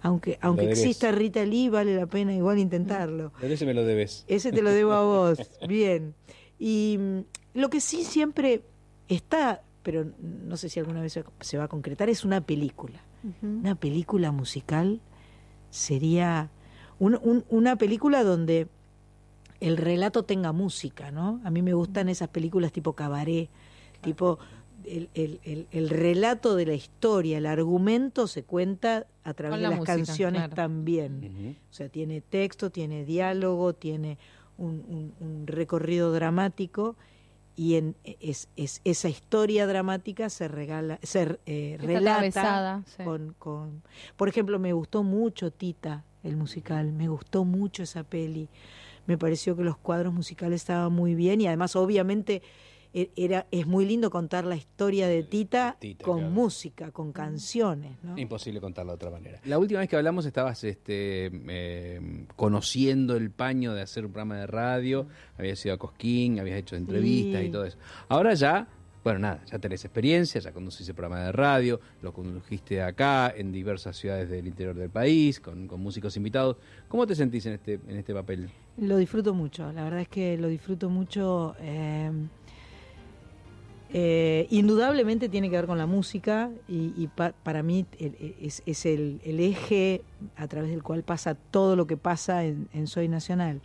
Aunque, 0.03 0.39
aunque 0.41 0.71
exista 0.71 1.13
Rita 1.13 1.45
Lee, 1.45 1.69
vale 1.69 1.95
la 1.95 2.07
pena 2.07 2.35
igual 2.35 2.59
intentarlo. 2.59 3.33
Pero 3.41 3.53
ese 3.55 3.67
me 3.67 3.75
lo 3.75 3.85
debes. 3.85 4.25
Ese 4.29 4.51
te 4.51 4.63
lo 4.63 4.71
debo 4.71 4.93
a 4.93 5.03
vos. 5.05 5.39
Bien. 5.69 6.15
Y 6.59 6.97
mm, 6.99 7.19
lo 7.59 7.69
que 7.69 7.81
sí 7.83 8.05
siempre 8.05 8.63
está, 9.09 9.63
pero 9.83 10.07
no 10.19 10.57
sé 10.57 10.71
si 10.71 10.81
alguna 10.81 11.03
vez 11.03 11.19
se- 11.41 11.59
va 11.59 11.65
a 11.65 11.69
concretar, 11.69 12.09
es 12.09 12.25
una 12.25 12.41
película. 12.41 13.03
Una 13.43 13.75
película 13.75 14.33
musical 14.33 15.03
sería 15.69 16.51
un- 16.99 17.19
un- 17.23 17.45
una 17.51 17.77
película 17.77 18.25
donde 18.25 18.69
el 19.61 19.77
relato 19.77 20.23
tenga 20.25 20.53
música, 20.53 21.11
¿no? 21.11 21.41
A 21.45 21.51
mí 21.51 21.63
me 21.63 21.75
gustan 21.75 22.09
esas 22.09 22.29
películas 22.29 22.73
tipo 22.73 22.95
cabaret, 22.95 23.49
tipo 24.01 24.39
el, 24.85 25.11
el- 25.15 25.41
el- 25.45 25.67
el 25.71 25.91
relato 25.91 26.57
de 26.57 26.65
la 26.67 26.73
historia, 26.75 27.37
el 27.39 27.45
argumento 27.47 28.27
se 28.27 28.43
cuenta 28.45 29.07
a 29.25 29.35
través 29.35 29.59
de 29.59 29.63
la 29.65 29.71
las 29.71 29.79
música, 29.81 29.97
canciones 29.97 30.41
claro. 30.41 30.55
también. 30.55 31.57
O 31.71 31.73
sea, 31.75 31.89
tiene 31.91 32.23
texto, 32.23 32.71
tiene 32.71 33.05
diálogo, 33.05 33.75
tiene 33.75 34.17
un, 34.57 34.83
un- 34.89 35.15
un 35.21 35.47
recorrido 35.47 36.13
dramático 36.13 36.97
y 37.57 37.75
en 37.75 37.95
es, 38.05 38.49
es- 38.57 38.81
esa 38.85 39.11
historia 39.11 39.67
dramática 39.67 40.31
se 40.31 40.49
regala, 40.49 40.99
se 41.03 41.39
eh, 41.45 41.77
relata 41.79 42.83
sí. 42.87 43.03
con, 43.05 43.35
con, 43.39 43.83
por 44.17 44.29
ejemplo, 44.31 44.59
me 44.59 44.73
gustó 44.73 45.03
mucho 45.03 45.51
Tita, 45.51 46.05
el 46.23 46.37
musical, 46.37 46.93
me 46.93 47.09
gustó 47.09 47.45
mucho 47.45 47.83
esa 47.83 48.03
peli. 48.05 48.49
Me 49.07 49.19
pareció 49.19 49.57
que 49.57 49.63
los 49.65 49.77
cuadros 49.77 50.13
musicales 50.13 50.61
estaban 50.63 50.93
muy 50.93 51.15
bien 51.15 51.41
y 51.41 51.47
además 51.47 51.75
obviamente 51.77 52.43
e- 52.93 53.11
era 53.15 53.47
es 53.53 53.67
muy 53.69 53.85
lindo 53.87 54.11
contar 54.11 54.45
la 54.45 54.57
historia 54.57 55.07
de 55.07 55.23
Tita, 55.23 55.77
Tita, 55.79 56.05
con 56.05 56.19
claro. 56.19 56.33
música, 56.33 56.91
con 56.91 57.13
canciones, 57.13 57.93
¿no? 58.03 58.19
Imposible 58.19 58.61
contarlo 58.61 58.91
de 58.93 58.97
otra 58.97 59.11
manera. 59.11 59.41
La 59.45 59.59
última 59.59 59.79
vez 59.81 59.89
que 59.89 59.95
hablamos 59.97 60.27
estabas 60.27 60.65
este, 60.65 61.31
eh, 61.49 62.27
conociendo 62.37 63.17
el 63.17 63.31
paño 63.31 63.75
de 63.75 63.83
hacer 63.83 64.05
un 64.07 64.13
programa 64.13 64.39
de 64.39 64.47
radio, 64.49 65.07
habías 65.39 65.65
ido 65.65 65.75
a 65.75 65.79
Cosquín, 65.79 66.41
habías 66.41 66.59
hecho 66.59 66.75
entrevistas 66.77 67.41
Sí. 67.43 67.47
y 67.47 67.51
todo 67.51 67.65
eso. 67.65 67.79
Ahora 68.09 68.35
ya, 68.35 68.67
bueno, 69.03 69.19
nada, 69.21 69.43
ya 69.51 69.59
tenés 69.59 69.85
experiencia, 69.85 70.41
ya 70.41 70.53
conducís 70.53 70.89
el 70.89 70.95
programa 70.95 71.25
de 71.25 71.33
radio, 71.33 71.81
lo 72.03 72.13
condujiste 72.13 72.83
acá, 72.83 73.33
en 73.35 73.51
diversas 73.53 73.97
ciudades 73.97 74.29
del 74.29 74.47
interior 74.47 74.75
del 74.75 74.91
país, 74.91 75.41
con, 75.41 75.67
con 75.67 75.81
músicos 75.81 76.17
invitados. 76.17 76.57
¿Cómo 76.89 77.07
te 77.07 77.15
sentís 77.15 77.47
en 77.47 77.55
este, 77.55 77.75
en 77.89 77.97
este 77.97 78.13
papel? 78.13 78.51
Lo 78.77 78.97
disfruto 78.99 79.33
mucho, 79.35 79.73
la 79.73 79.85
verdad 79.85 80.01
es 80.01 80.09
que 80.09 80.37
lo 80.37 80.49
disfruto 80.49 80.91
mucho. 80.91 81.55
eh, 81.61 82.11
eh, 83.93 84.47
indudablemente 84.51 85.29
tiene 85.29 85.51
que 85.51 85.57
ver 85.57 85.67
con 85.67 85.77
la 85.77 85.87
música 85.87 86.51
y, 86.69 87.09
pa- 87.09 87.33
para 87.43 87.65
mí 87.65 87.87
es, 87.99 88.63
es 88.65 88.87
el, 88.87 89.21
el 89.25 89.41
eje 89.41 90.03
a 90.37 90.47
través 90.47 90.71
del 90.71 90.85
cual 90.85 91.03
pasa 91.03 91.35
todo 91.35 91.75
lo 91.75 91.89
que 91.89 91.97
pasa 91.97 92.45
en, 92.45 92.69
en 92.73 92.87
Soy 92.87 93.09
Nacional. 93.09 93.61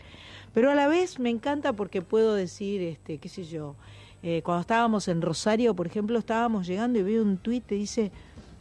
Pero 0.51 0.71
a 0.71 0.75
la 0.75 0.87
vez 0.87 1.19
me 1.19 1.29
encanta 1.29 1.73
porque 1.73 2.01
puedo 2.01 2.33
decir, 2.33 2.81
este, 2.81 3.19
qué 3.19 3.29
sé 3.29 3.43
yo, 3.43 3.75
eh, 4.23 4.41
cuando 4.43 4.61
estábamos 4.61 5.07
en 5.07 5.21
Rosario, 5.21 5.75
por 5.75 5.87
ejemplo, 5.87 6.17
estábamos 6.19 6.65
llegando 6.67 6.99
y 6.99 7.03
veo 7.03 7.21
un 7.23 7.37
tuit 7.37 7.65
que 7.65 7.75
dice, 7.75 8.11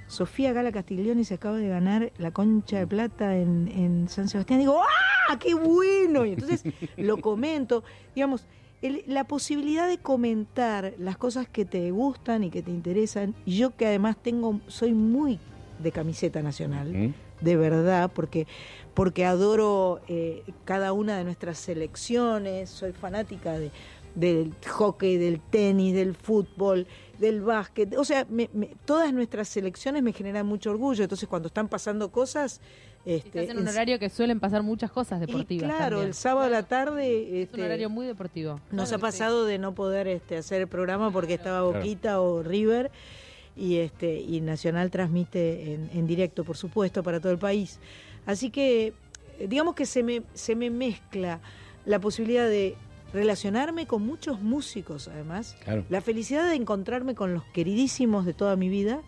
Sofía 0.06 0.52
Gala 0.52 0.70
Castiglioni 0.72 1.24
se 1.24 1.34
acaba 1.34 1.56
de 1.56 1.68
ganar 1.68 2.12
la 2.18 2.30
concha 2.30 2.78
de 2.78 2.86
plata 2.86 3.36
en, 3.36 3.68
en 3.68 4.08
San 4.08 4.28
Sebastián. 4.28 4.60
Digo, 4.60 4.78
¡ah, 5.28 5.38
qué 5.38 5.54
bueno! 5.54 6.26
Y 6.26 6.32
entonces 6.32 6.62
lo 6.98 7.16
comento. 7.18 7.82
Digamos, 8.14 8.44
el- 8.82 9.02
la 9.06 9.24
posibilidad 9.24 9.88
de 9.88 9.96
comentar 9.96 10.92
las 10.98 11.16
cosas 11.16 11.48
que 11.48 11.64
te 11.64 11.90
gustan 11.90 12.44
y 12.44 12.50
que 12.50 12.60
te 12.62 12.70
interesan. 12.70 13.34
Yo 13.46 13.74
que 13.74 13.86
además 13.86 14.16
tengo, 14.22 14.60
soy 14.68 14.92
muy 14.92 15.38
de 15.78 15.90
camiseta 15.90 16.40
nacional 16.42 16.92
¿Mm? 16.92 17.14
de 17.40 17.56
verdad, 17.56 18.10
porque, 18.14 18.46
porque 18.94 19.24
adoro 19.24 20.00
eh, 20.06 20.44
cada 20.64 20.92
una 20.92 21.16
de 21.18 21.24
nuestras 21.24 21.58
selecciones, 21.58 22.70
soy 22.70 22.92
fanática 22.92 23.58
de, 23.58 23.70
del 24.14 24.52
hockey, 24.70 25.16
del 25.16 25.40
tenis, 25.40 25.94
del 25.94 26.14
fútbol, 26.14 26.86
del 27.18 27.40
básquet, 27.42 27.96
o 27.96 28.04
sea, 28.04 28.26
me- 28.30 28.50
me- 28.52 28.70
todas 28.84 29.12
nuestras 29.12 29.48
selecciones 29.48 30.02
me 30.02 30.12
generan 30.12 30.46
mucho 30.46 30.70
orgullo, 30.70 31.02
entonces 31.04 31.28
cuando 31.28 31.48
están 31.48 31.68
pasando 31.68 32.10
cosas... 32.10 32.60
Este, 33.06 33.40
Estás 33.42 33.54
en 33.56 33.62
un 33.62 33.68
horario 33.68 33.98
que 33.98 34.08
suelen 34.08 34.40
pasar 34.40 34.62
muchas 34.62 34.90
cosas 34.90 35.18
y 35.22 35.26
deportivas. 35.26 35.68
claro, 35.68 35.96
también. 35.96 36.08
el 36.08 36.14
sábado 36.14 36.46
a 36.46 36.50
la 36.50 36.62
tarde... 36.62 37.20
Es 37.22 37.32
un 37.32 37.38
este, 37.60 37.62
horario 37.64 37.90
muy 37.90 38.06
deportivo. 38.06 38.60
nos 38.70 38.88
Claro 38.88 38.96
ha 38.96 38.98
pasado 38.98 39.44
de 39.44 39.58
no 39.58 39.74
poder 39.74 40.06
este, 40.08 40.38
hacer 40.38 40.62
el 40.62 40.68
programa 40.68 41.10
porque 41.10 41.34
estaba 41.34 41.62
Boquita 41.62 42.20
o 42.22 42.42
River 42.42 42.90
y 43.56 43.76
este 43.76 44.18
y 44.20 44.40
Nacional 44.40 44.90
transmite 44.90 45.74
en, 45.74 45.90
en 45.92 46.06
directo, 46.06 46.44
por 46.44 46.56
supuesto, 46.56 47.02
para 47.02 47.20
todo 47.20 47.30
el 47.32 47.38
país. 47.38 47.78
Así 48.26 48.48
que 48.50 48.94
digamos 49.38 49.74
que 49.74 49.84
se 49.86 50.02
me, 50.02 50.22
se 50.32 50.56
me 50.56 50.70
mezcla 50.70 51.40
la 51.84 52.00
posibilidad 52.00 52.48
de 52.48 52.74
relacionarme 53.14 53.86
con 53.86 54.02
muchos 54.02 54.42
músicos, 54.42 55.08
además, 55.08 55.56
Claro. 55.64 55.84
la 55.88 56.00
felicidad 56.02 56.48
de 56.50 56.56
encontrarme 56.56 57.14
con 57.14 57.32
los 57.32 57.44
queridísimos 57.44 58.26
de 58.26 58.34
toda 58.34 58.56
mi 58.56 58.68
vida 58.68 59.00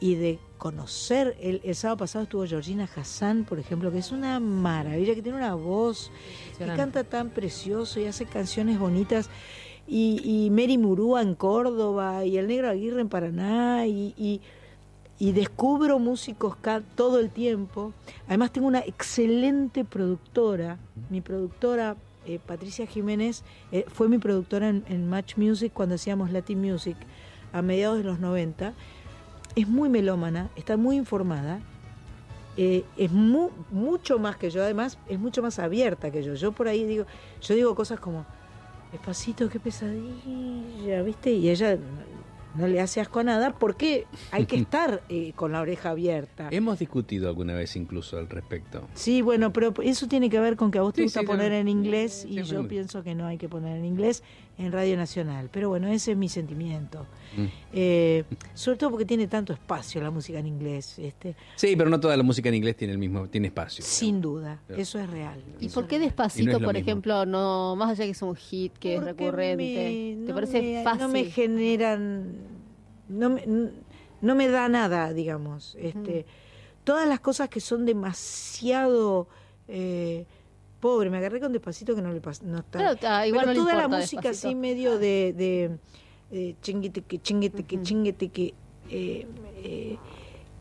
y 0.00 0.14
de 0.14 0.38
conocer. 0.56 1.36
El, 1.40 1.60
el 1.62 1.74
sábado 1.74 1.98
pasado 1.98 2.24
estuvo 2.24 2.46
Georgina 2.46 2.88
Hassan, 2.96 3.44
por 3.44 3.58
ejemplo, 3.58 3.92
que 3.92 3.98
es 3.98 4.10
una 4.10 4.40
maravilla, 4.40 5.14
que 5.14 5.22
tiene 5.22 5.36
una 5.38 5.54
voz, 5.54 6.10
que 6.58 6.64
canta 6.64 7.04
tan 7.04 7.28
precioso 7.30 8.00
y 8.00 8.06
hace 8.06 8.24
canciones 8.24 8.78
bonitas. 8.78 9.28
Y, 9.86 10.20
y 10.24 10.50
Mary 10.50 10.78
Murúa 10.78 11.20
en 11.20 11.34
Córdoba, 11.34 12.24
y 12.24 12.38
el 12.38 12.46
Negro 12.46 12.70
Aguirre 12.70 13.00
en 13.00 13.08
Paraná, 13.08 13.86
y, 13.86 14.14
y, 14.16 14.40
y 15.18 15.32
descubro 15.32 15.98
músicos 15.98 16.56
todo 16.94 17.18
el 17.18 17.28
tiempo. 17.30 17.92
Además 18.28 18.52
tengo 18.52 18.68
una 18.68 18.80
excelente 18.80 19.84
productora, 19.84 20.78
mi 21.10 21.20
productora 21.20 21.96
eh, 22.26 22.38
Patricia 22.44 22.86
Jiménez 22.86 23.42
eh, 23.72 23.84
fue 23.88 24.08
mi 24.08 24.18
productora 24.18 24.68
en, 24.68 25.08
Match 25.08 25.36
Music 25.36 25.72
cuando 25.72 25.94
hacíamos 25.94 26.30
Latin 26.30 26.60
Music 26.60 26.96
a 27.52 27.62
mediados 27.62 27.98
de 27.98 28.04
los 28.04 28.20
90. 28.20 28.74
Es 29.56 29.68
muy 29.68 29.88
melómana, 29.88 30.48
está 30.56 30.76
muy 30.76 30.96
informada, 30.96 31.60
eh, 32.56 32.84
es 32.96 33.10
mu- 33.10 33.50
mucho 33.70 34.18
más 34.18 34.36
que 34.36 34.50
yo, 34.50 34.62
además 34.62 34.98
es 35.08 35.18
mucho 35.18 35.42
más 35.42 35.58
abierta 35.58 36.10
que 36.10 36.22
yo. 36.22 36.34
Yo 36.34 36.52
por 36.52 36.68
ahí 36.68 36.84
digo, 36.84 37.04
yo 37.40 37.54
digo 37.54 37.74
cosas 37.74 37.98
como, 37.98 38.24
despacito, 38.92 39.48
qué 39.48 39.58
pesadilla, 39.58 41.02
¿viste? 41.02 41.32
Y 41.32 41.48
ella 41.48 41.78
no, 42.54 42.66
le 42.68 42.80
hace 42.80 43.00
asco 43.00 43.20
a 43.20 43.24
nada 43.24 43.52
porque 43.58 44.06
hay 44.30 44.46
que 44.46 44.56
estar 44.60 45.02
eh, 45.08 45.32
con 45.36 45.52
la 45.52 45.60
oreja 45.60 45.90
abierta. 45.90 46.48
Hemos 46.50 46.78
discutido 46.78 47.28
alguna 47.28 47.54
vez 47.54 47.76
incluso 47.76 48.18
al 48.18 48.28
respecto. 48.28 48.86
Sí, 48.94 49.22
bueno, 49.22 49.52
pero 49.52 49.72
eso 49.82 50.08
tiene 50.08 50.28
que 50.30 50.40
ver 50.40 50.56
con 50.56 50.70
que 50.70 50.78
a 50.78 50.82
vos 50.82 50.92
te 50.94 51.00
Sí, 51.00 51.04
gusta 51.04 51.20
sí, 51.20 51.26
poner 51.26 51.52
en 51.52 51.68
inglés 51.68 52.26
Sí, 52.28 52.38
y 52.38 52.42
yo 52.42 52.66
pienso 52.68 53.02
que 53.02 53.14
no 53.14 53.26
hay 53.26 53.38
que 53.38 53.48
poner 53.48 53.76
en 53.76 53.84
inglés 53.84 54.22
en 54.60 54.72
Radio 54.72 54.96
Nacional. 54.96 55.48
Pero 55.50 55.68
bueno, 55.70 55.88
ese 55.88 56.12
es 56.12 56.16
mi 56.16 56.28
sentimiento. 56.28 57.06
Mm. 57.36 57.44
Eh, 57.72 58.24
sobre 58.54 58.76
todo 58.78 58.90
porque 58.90 59.04
tiene 59.06 59.26
tanto 59.26 59.52
espacio 59.52 60.00
la 60.02 60.10
música 60.10 60.38
en 60.38 60.46
inglés. 60.46 60.98
Este, 60.98 61.34
Sí, 61.56 61.74
pero 61.76 61.88
no 61.90 61.98
toda 61.98 62.16
la 62.16 62.22
música 62.22 62.48
en 62.48 62.56
inglés 62.56 62.76
tiene 62.76 62.92
el 62.92 62.98
mismo, 62.98 63.28
tiene 63.28 63.46
espacio. 63.48 63.84
sin 63.84 64.20
duda, 64.20 64.60
Pero- 64.66 64.80
eso 64.80 64.98
es 64.98 65.08
real. 65.08 65.42
¿Y 65.60 65.68
por 65.70 65.86
qué 65.86 65.98
despacito, 65.98 66.52
no 66.52 66.58
por 66.58 66.74
mismo. 66.74 66.78
ejemplo, 66.88 67.24
no 67.26 67.74
más 67.76 67.90
allá 67.90 68.04
que 68.04 68.10
es 68.10 68.22
un 68.22 68.36
hit, 68.36 68.72
que 68.78 68.96
es 68.96 69.02
recurrente? 69.02 70.16
me- 70.18 70.26
¿Te 70.26 70.28
no 70.28 70.34
parece 70.34 70.60
me- 70.62 70.84
fácil? 70.84 71.00
No 71.02 71.08
me 71.08 71.24
generan. 71.24 72.34
No 73.08 73.30
me, 73.30 73.42
n- 73.44 73.70
no 74.20 74.34
me 74.34 74.48
da 74.48 74.68
nada, 74.68 75.12
digamos. 75.12 75.76
Este, 75.80 76.26
todas 76.84 77.08
las 77.08 77.20
cosas 77.20 77.48
que 77.48 77.60
son 77.60 77.86
demasiado 77.86 79.28
eh, 79.68 80.26
pobre, 80.80 81.10
me 81.10 81.18
agarré 81.18 81.40
con 81.40 81.52
despacito 81.52 81.94
que 81.94 82.02
no 82.02 82.12
le 82.12 82.20
pasa, 82.20 82.42
no 82.44 82.58
está. 82.58 82.78
Pero, 82.78 82.90
ah, 83.08 83.26
igual 83.26 83.44
Pero 83.44 83.54
no 83.54 83.64
le 83.66 83.70
toda 83.70 83.82
la 83.82 83.88
música 83.88 84.22
Despacito. 84.22 84.48
así 84.48 84.54
medio 84.54 84.98
de, 84.98 85.34
de 85.36 85.78
eh, 86.32 86.54
chinguete 86.62 87.02
que 87.02 87.18
chinguete 87.20 87.64
que 87.64 87.82
chinguete 87.82 88.28
que 88.30 88.54
eh, 88.88 89.26
eh, 89.62 89.98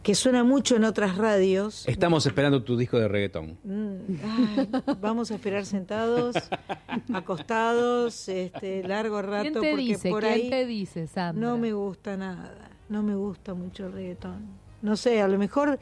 que 0.03 0.15
suena 0.15 0.43
mucho 0.45 0.75
en 0.77 0.85
otras 0.85 1.17
radios. 1.17 1.85
Estamos 1.87 2.25
esperando 2.25 2.63
tu 2.63 2.77
disco 2.77 2.97
de 2.97 3.07
reggaetón. 3.09 3.57
Mm, 3.63 3.95
ay, 4.23 4.69
vamos 5.01 5.29
a 5.31 5.35
esperar 5.35 5.65
sentados, 5.65 6.35
acostados, 7.13 8.29
este 8.29 8.81
largo 8.87 9.21
rato 9.21 9.41
¿Quién 9.43 9.53
te 9.55 9.59
porque 9.71 9.75
dice? 9.83 10.09
por 10.09 10.23
¿Quién 10.23 10.33
ahí 10.33 10.49
te 10.49 10.65
dice, 10.65 11.07
Sandra? 11.07 11.47
no 11.47 11.57
me 11.57 11.73
gusta 11.73 12.15
nada, 12.17 12.69
no 12.87 13.03
me 13.03 13.15
gusta 13.15 13.53
mucho 13.53 13.87
el 13.87 13.91
reggaetón. 13.93 14.47
No 14.81 14.95
sé, 14.95 15.21
a 15.21 15.27
lo 15.27 15.37
mejor, 15.37 15.77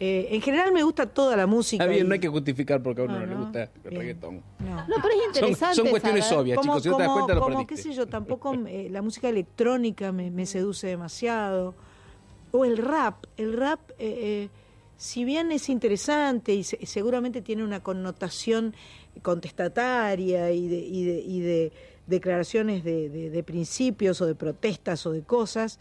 eh, 0.00 0.28
en 0.30 0.40
general 0.42 0.72
me 0.72 0.82
gusta 0.82 1.06
toda 1.06 1.36
la 1.36 1.46
música. 1.46 1.82
Está 1.84 1.92
bien, 1.92 2.06
y- 2.06 2.08
no 2.08 2.14
hay 2.14 2.20
que 2.20 2.28
justificar 2.28 2.82
porque 2.82 3.00
a 3.02 3.04
uno 3.04 3.14
No, 3.18 3.20
no, 3.20 3.26
le 3.26 3.34
gusta 3.36 3.62
el 3.64 3.70
bien. 3.90 4.00
reggaetón. 4.00 4.42
No. 4.60 4.76
No, 4.76 4.94
pero 5.02 5.08
es 5.08 5.14
Son, 5.14 5.26
interesante. 5.34 5.74
son 5.76 5.88
cuestiones 5.88 6.24
saber. 6.24 6.40
obvias, 6.42 6.58
Como, 6.58 6.72
chicos. 6.74 6.82
Si 6.84 6.88
no 6.90 6.96
te 6.96 7.02
das 7.02 7.08
como- 7.08 7.18
cuenta, 7.20 7.34
lo 7.34 7.40
como, 7.40 7.56
perdiste. 7.56 7.74
qué 7.74 7.82
sé 7.82 7.92
yo, 7.96 8.06
tampoco 8.06 8.54
eh, 8.66 8.88
la 8.90 9.02
música 9.02 9.28
electrónica 9.28 10.12
me, 10.12 10.30
me 10.30 10.46
seduce 10.46 10.86
demasiado. 10.86 11.74
O 12.52 12.64
el 12.64 12.78
rap. 12.78 13.24
El 13.36 13.52
rap, 13.54 13.80
eh, 13.92 13.96
eh, 13.98 14.48
si 14.96 15.24
bien 15.24 15.52
es 15.52 15.68
interesante 15.68 16.54
y 16.54 16.64
se- 16.64 16.84
seguramente 16.86 17.42
tiene 17.42 17.62
una 17.64 17.80
connotación 17.82 18.74
contestataria 19.22 20.50
y 20.52 20.68
de, 20.68 20.78
y 20.78 21.04
de, 21.04 21.20
y 21.20 21.40
de 21.40 21.72
declaraciones 22.06 22.84
de, 22.84 23.08
de- 23.08 23.30
de 23.30 23.42
principios 23.42 24.20
o 24.20 24.26
de 24.26 24.34
protestas 24.34 25.04
o 25.06 25.12
de 25.12 25.22
cosas, 25.22 25.78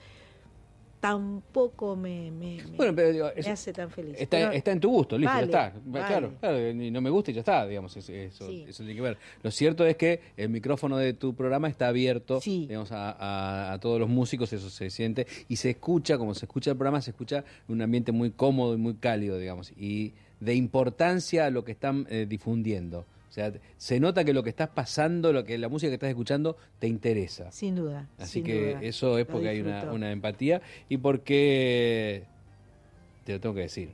tampoco 0.99 1.95
me, 1.95 2.31
me- 2.31 2.57
me- 2.63 2.77
Bueno, 2.77 2.93
pero 2.95 3.12
digo, 3.12 3.25
me 3.33 3.39
eso 3.41 3.51
hace 3.51 3.73
tan 3.73 3.89
feliz. 3.89 4.15
está, 4.17 4.38
Pero- 4.38 4.51
está 4.51 4.71
en 4.71 4.79
tu 4.79 4.89
gusto, 4.89 5.17
listo, 5.17 5.33
Vale, 5.33 5.47
ya 5.51 5.65
está. 5.67 5.79
vale. 5.86 6.05
Claro, 6.07 6.33
claro, 6.39 6.69
y 6.71 6.91
no 6.91 7.01
me 7.01 7.10
gusta 7.10 7.31
y 7.31 7.33
ya 7.36 7.39
está, 7.41 7.65
digamos, 7.67 7.95
eso, 7.95 8.12
eso, 8.12 8.47
Sí. 8.47 8.65
eso 8.67 8.83
tiene 8.83 8.95
que 8.95 9.01
ver. 9.01 9.17
Lo 9.43 9.51
cierto 9.51 9.86
es 9.86 9.95
que 9.97 10.21
el 10.38 10.49
micrófono 10.49 10.97
de 10.97 11.13
tu 11.13 11.36
programa 11.36 11.67
está 11.67 11.88
abierto, 11.88 12.41
Sí. 12.41 12.65
digamos, 12.67 12.91
a, 12.91 13.12
a- 13.12 13.73
a 13.73 13.79
todos 13.79 13.99
los 13.99 14.10
músicos, 14.10 14.51
eso 14.53 14.69
se 14.69 14.89
siente 14.89 15.27
y 15.47 15.55
se 15.57 15.69
escucha, 15.71 16.17
como 16.17 16.33
se 16.33 16.45
escucha 16.45 16.71
el 16.71 16.77
programa, 16.77 17.01
se 17.01 17.12
escucha 17.12 17.38
en 17.67 17.73
un 17.75 17.81
ambiente 17.81 18.12
muy 18.12 18.31
cómodo 18.31 18.73
y 18.73 18.77
muy 18.77 18.95
cálido, 18.95 19.38
digamos, 19.38 19.71
y 19.77 20.13
de 20.39 20.53
importancia 20.55 21.45
a 21.45 21.49
lo 21.49 21.63
que 21.63 21.71
están 21.71 22.05
eh, 22.10 22.25
difundiendo. 22.29 23.05
Sea, 23.38 23.54
se 23.78 24.00
nota 24.00 24.23
que 24.23 24.34
lo 24.34 24.41
que 24.41 24.50
estás 24.50 24.69
pasando, 24.69 25.32
lo 25.32 25.43
que 25.43 25.60
la 25.60 25.69
música 25.69 25.91
que 25.91 25.93
estás 25.93 26.10
escuchando, 26.10 26.58
te 26.80 26.88
interesa. 26.88 27.52
Sin 27.52 27.76
duda. 27.76 28.10
Así 28.17 28.32
sin 28.32 28.43
que 28.43 28.69
duda. 28.71 28.80
eso 28.82 29.19
es 29.19 29.28
porque 29.28 29.50
hay 29.50 29.62
una, 29.62 30.12
empatía 30.12 30.60
y 30.89 30.97
porque, 30.97 32.23
te 33.26 33.34
lo 33.34 33.39
tengo 33.39 33.54
que 33.54 33.62
decir, 33.62 33.91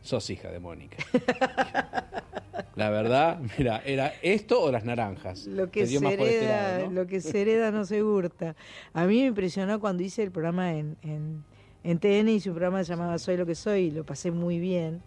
sos 0.00 0.30
hija 0.30 0.52
de 0.52 0.60
Mónica. 0.60 0.96
La 2.76 2.90
verdad, 2.90 3.40
mira, 3.58 3.82
era 3.84 4.14
esto 4.22 4.62
o 4.62 4.70
las 4.70 4.84
naranjas. 4.84 5.48
Lo 5.48 5.72
que, 5.72 5.84
se 5.84 6.00
por 6.00 6.12
este 6.12 6.38
hereda, 6.38 6.78
lado, 6.78 6.86
¿no? 6.86 6.92
lo 6.92 7.06
que 7.08 7.20
se 7.20 7.40
hereda 7.42 7.72
no 7.72 7.84
se 7.84 8.04
hurta. 8.04 8.54
A 8.92 9.06
mí 9.06 9.22
me 9.22 9.26
impresionó 9.26 9.80
cuando 9.80 10.04
hice 10.04 10.22
el 10.22 10.30
programa 10.30 10.74
en, 10.74 10.96
en, 11.02 11.42
en 11.82 11.98
TN, 11.98 12.28
hice 12.28 12.50
un 12.50 12.54
programa 12.54 12.82
llamado 12.82 13.18
Soy 13.18 13.36
lo 13.36 13.44
que 13.44 13.56
soy 13.56 13.86
y 13.86 13.90
lo 13.90 14.06
pasé 14.06 14.30
muy 14.30 14.60
bien. 14.60 15.02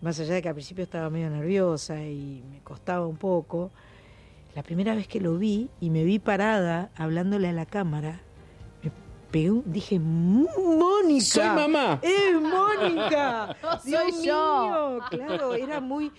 Más 0.00 0.18
allá 0.18 0.34
de 0.34 0.42
que 0.42 0.48
al 0.48 0.54
principio 0.54 0.84
estaba 0.84 1.10
medio 1.10 1.28
nerviosa 1.30 2.02
y 2.02 2.42
me 2.50 2.60
costaba 2.60 3.06
un 3.06 3.16
poco. 3.16 3.70
La 4.54 4.62
primera 4.62 4.94
vez 4.94 5.06
que 5.06 5.20
lo 5.20 5.36
vi 5.36 5.68
y 5.80 5.90
me 5.90 6.04
vi 6.04 6.18
parada 6.18 6.90
hablándole 6.96 7.48
a 7.48 7.52
la 7.52 7.66
cámara, 7.66 8.20
me 8.82 8.90
pegué 9.30 9.50
un- 9.50 9.62
dije, 9.66 9.98
Mónica. 10.00 11.20
¡Soy 11.24 11.44
mamá! 11.48 12.00
¡Es 12.02 12.34
Mónica! 12.40 13.56
Soy 13.82 13.90
Dios 13.92 14.24
yo. 14.24 14.62
mío, 14.90 15.00
claro, 15.10 15.54
era 15.54 15.80
muy... 15.80 16.10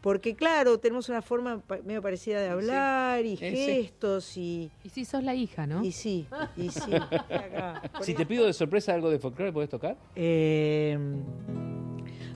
Porque 0.00 0.34
claro, 0.34 0.78
tenemos 0.78 1.08
una 1.10 1.20
forma 1.20 1.60
medio 1.84 2.00
parecida 2.00 2.40
de 2.40 2.48
hablar 2.48 3.24
y 3.26 3.36
sí. 3.36 3.50
gestos 3.50 4.34
y... 4.38 4.70
Y 4.82 4.88
si 4.88 5.04
sos 5.04 5.22
la 5.22 5.34
hija, 5.34 5.66
¿no? 5.66 5.84
Y 5.84 5.92
sí, 5.92 6.26
y 6.56 6.70
sí. 6.70 6.94
acá. 6.94 7.82
Si 8.00 8.14
te 8.14 8.24
pido 8.24 8.46
de 8.46 8.54
sorpresa 8.54 8.94
algo 8.94 9.10
de 9.10 9.18
folclore, 9.18 9.52
¿puedes 9.52 9.68
tocar? 9.68 9.98
Eh, 10.16 10.98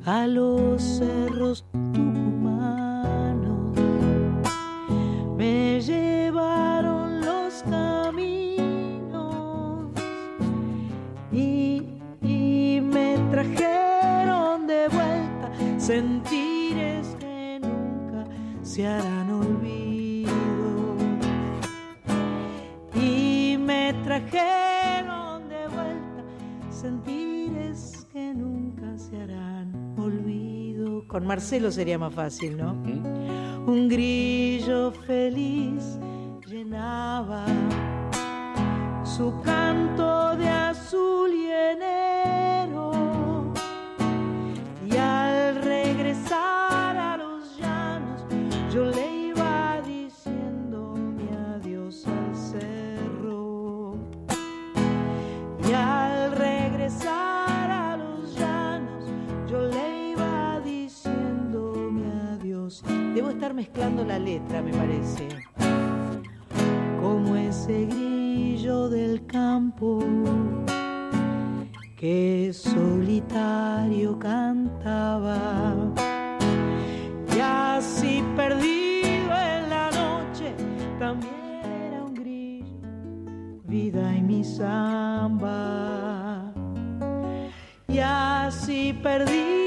a 0.06 0.26
los 0.26 0.82
cerros 0.82 1.64
tucumanos. 1.72 3.78
Me 5.36 5.80
llevaron 5.80 7.20
los 7.22 7.62
caminos 7.62 9.14
y, 11.32 11.82
y 12.22 12.80
me 12.82 13.16
trajeron 13.30 14.66
de 14.66 14.88
vuelta 14.88 15.52
sentires 15.78 17.16
que 17.18 17.60
nunca 17.62 18.26
se 18.62 18.86
harán 18.86 19.03
Con 31.14 31.28
Marcelo 31.28 31.70
sería 31.70 31.96
más 31.96 32.12
fácil, 32.12 32.56
¿no? 32.56 32.74
¿Mm? 32.74 33.68
Un 33.68 33.88
grillo 33.88 34.90
feliz 34.90 35.96
llenaba 36.44 37.46
su 39.04 39.40
canto 39.44 40.34
de 40.34 40.48
mezclando 63.54 64.04
la 64.04 64.18
letra, 64.18 64.60
me 64.60 64.72
parece. 64.72 65.28
Como 67.00 67.36
ese 67.36 67.86
grillo 67.86 68.88
del 68.88 69.24
campo 69.26 70.02
que 71.96 72.50
solitario 72.52 74.18
cantaba. 74.18 75.74
Y 77.36 77.40
así 77.40 78.24
perdido 78.36 79.32
en 79.32 79.70
la 79.70 79.90
noche, 79.92 80.52
también 80.98 81.64
era 81.64 82.02
un 82.02 82.14
grillo, 82.14 82.80
vida 83.64 84.16
y 84.16 84.22
mi 84.22 84.42
samba. 84.42 86.52
Y 87.86 88.00
así 88.00 88.92
perdido 89.00 89.63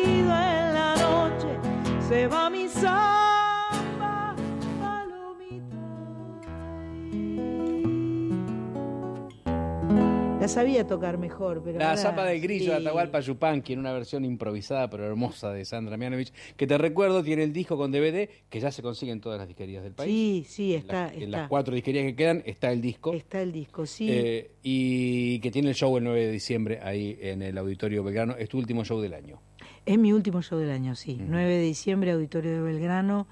La 10.47 10.53
sabía 10.53 10.88
tocar 10.88 11.17
mejor, 11.17 11.62
pero. 11.62 11.77
La 11.77 11.89
ahora 11.89 12.01
zapa 12.01 12.23
del 12.23 12.39
grillo 12.39 12.71
de 12.71 12.77
sí. 12.77 12.86
Atahualpa 12.86 13.19
Yupanqui 13.19 13.73
en 13.73 13.79
una 13.79 13.91
versión 13.91 14.23
improvisada 14.23 14.89
pero 14.89 15.05
hermosa 15.05 15.51
de 15.51 15.65
Sandra 15.65 15.97
Mianovich, 15.97 16.31
que 16.55 16.65
te 16.65 16.77
recuerdo 16.77 17.21
tiene 17.21 17.43
el 17.43 17.51
disco 17.51 17.75
con 17.75 17.91
DVD 17.91 18.29
que 18.49 18.62
ya 18.62 18.71
se 18.71 18.81
consigue 18.81 19.12
en 19.12 19.19
todas 19.19 19.39
las 19.39 19.49
disquerías 19.49 19.83
del 19.83 19.91
país. 19.91 20.10
Sí, 20.10 20.45
sí, 20.47 20.73
En 20.73 20.79
está. 20.79 21.13
En 21.13 21.31
las 21.31 21.49
cuatro 21.49 21.75
disquerías 21.75 22.05
que 22.05 22.15
quedan 22.15 22.43
está 22.45 22.71
el 22.71 22.79
disco. 22.79 23.12
Está 23.12 23.41
el 23.41 23.51
disco, 23.51 23.86
sí. 23.86 24.07
Eh, 24.10 24.51
y 24.63 25.39
que 25.41 25.51
tiene 25.51 25.67
el 25.67 25.75
show 25.75 25.97
el 25.97 26.05
9 26.05 26.27
de 26.27 26.31
diciembre 26.31 26.79
ahí 26.81 27.17
en 27.21 27.41
el 27.41 27.57
Auditorio 27.57 28.01
Belgrano. 28.01 28.38
Es 28.38 28.47
tu 28.47 28.57
último 28.57 28.86
show 28.86 29.01
del 29.01 29.15
año. 29.15 29.41
Es 29.86 29.99
mi 29.99 30.13
último 30.13 30.41
show 30.41 30.57
del 30.57 30.71
año, 30.71 30.95
sí. 30.95 31.17
9 31.19 31.55
de 31.57 31.62
diciembre, 31.62 32.12
Auditorio 32.12 32.51
de 32.53 32.62
Belgrano. 32.62 33.27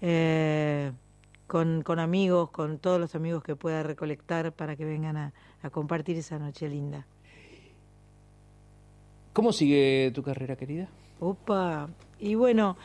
eh, 0.00 0.90
con, 1.48 1.82
con 1.82 1.98
amigos, 1.98 2.50
con 2.50 2.78
todos 2.78 3.00
los 3.00 3.16
amigos 3.16 3.42
que 3.42 3.56
pueda 3.56 3.82
recolectar 3.82 4.52
para 4.52 4.76
que 4.76 4.84
vengan 4.84 5.16
a, 5.16 5.32
a 5.62 5.70
compartir 5.70 6.16
esa 6.16 6.38
noche 6.38 6.68
linda. 6.68 7.06
¿Cómo 9.32 9.52
sigue 9.52 10.10
tu 10.14 10.22
carrera, 10.22 10.56
querida? 10.56 10.88
Opa. 11.20 11.88
Y 12.18 12.34
bueno, 12.34 12.76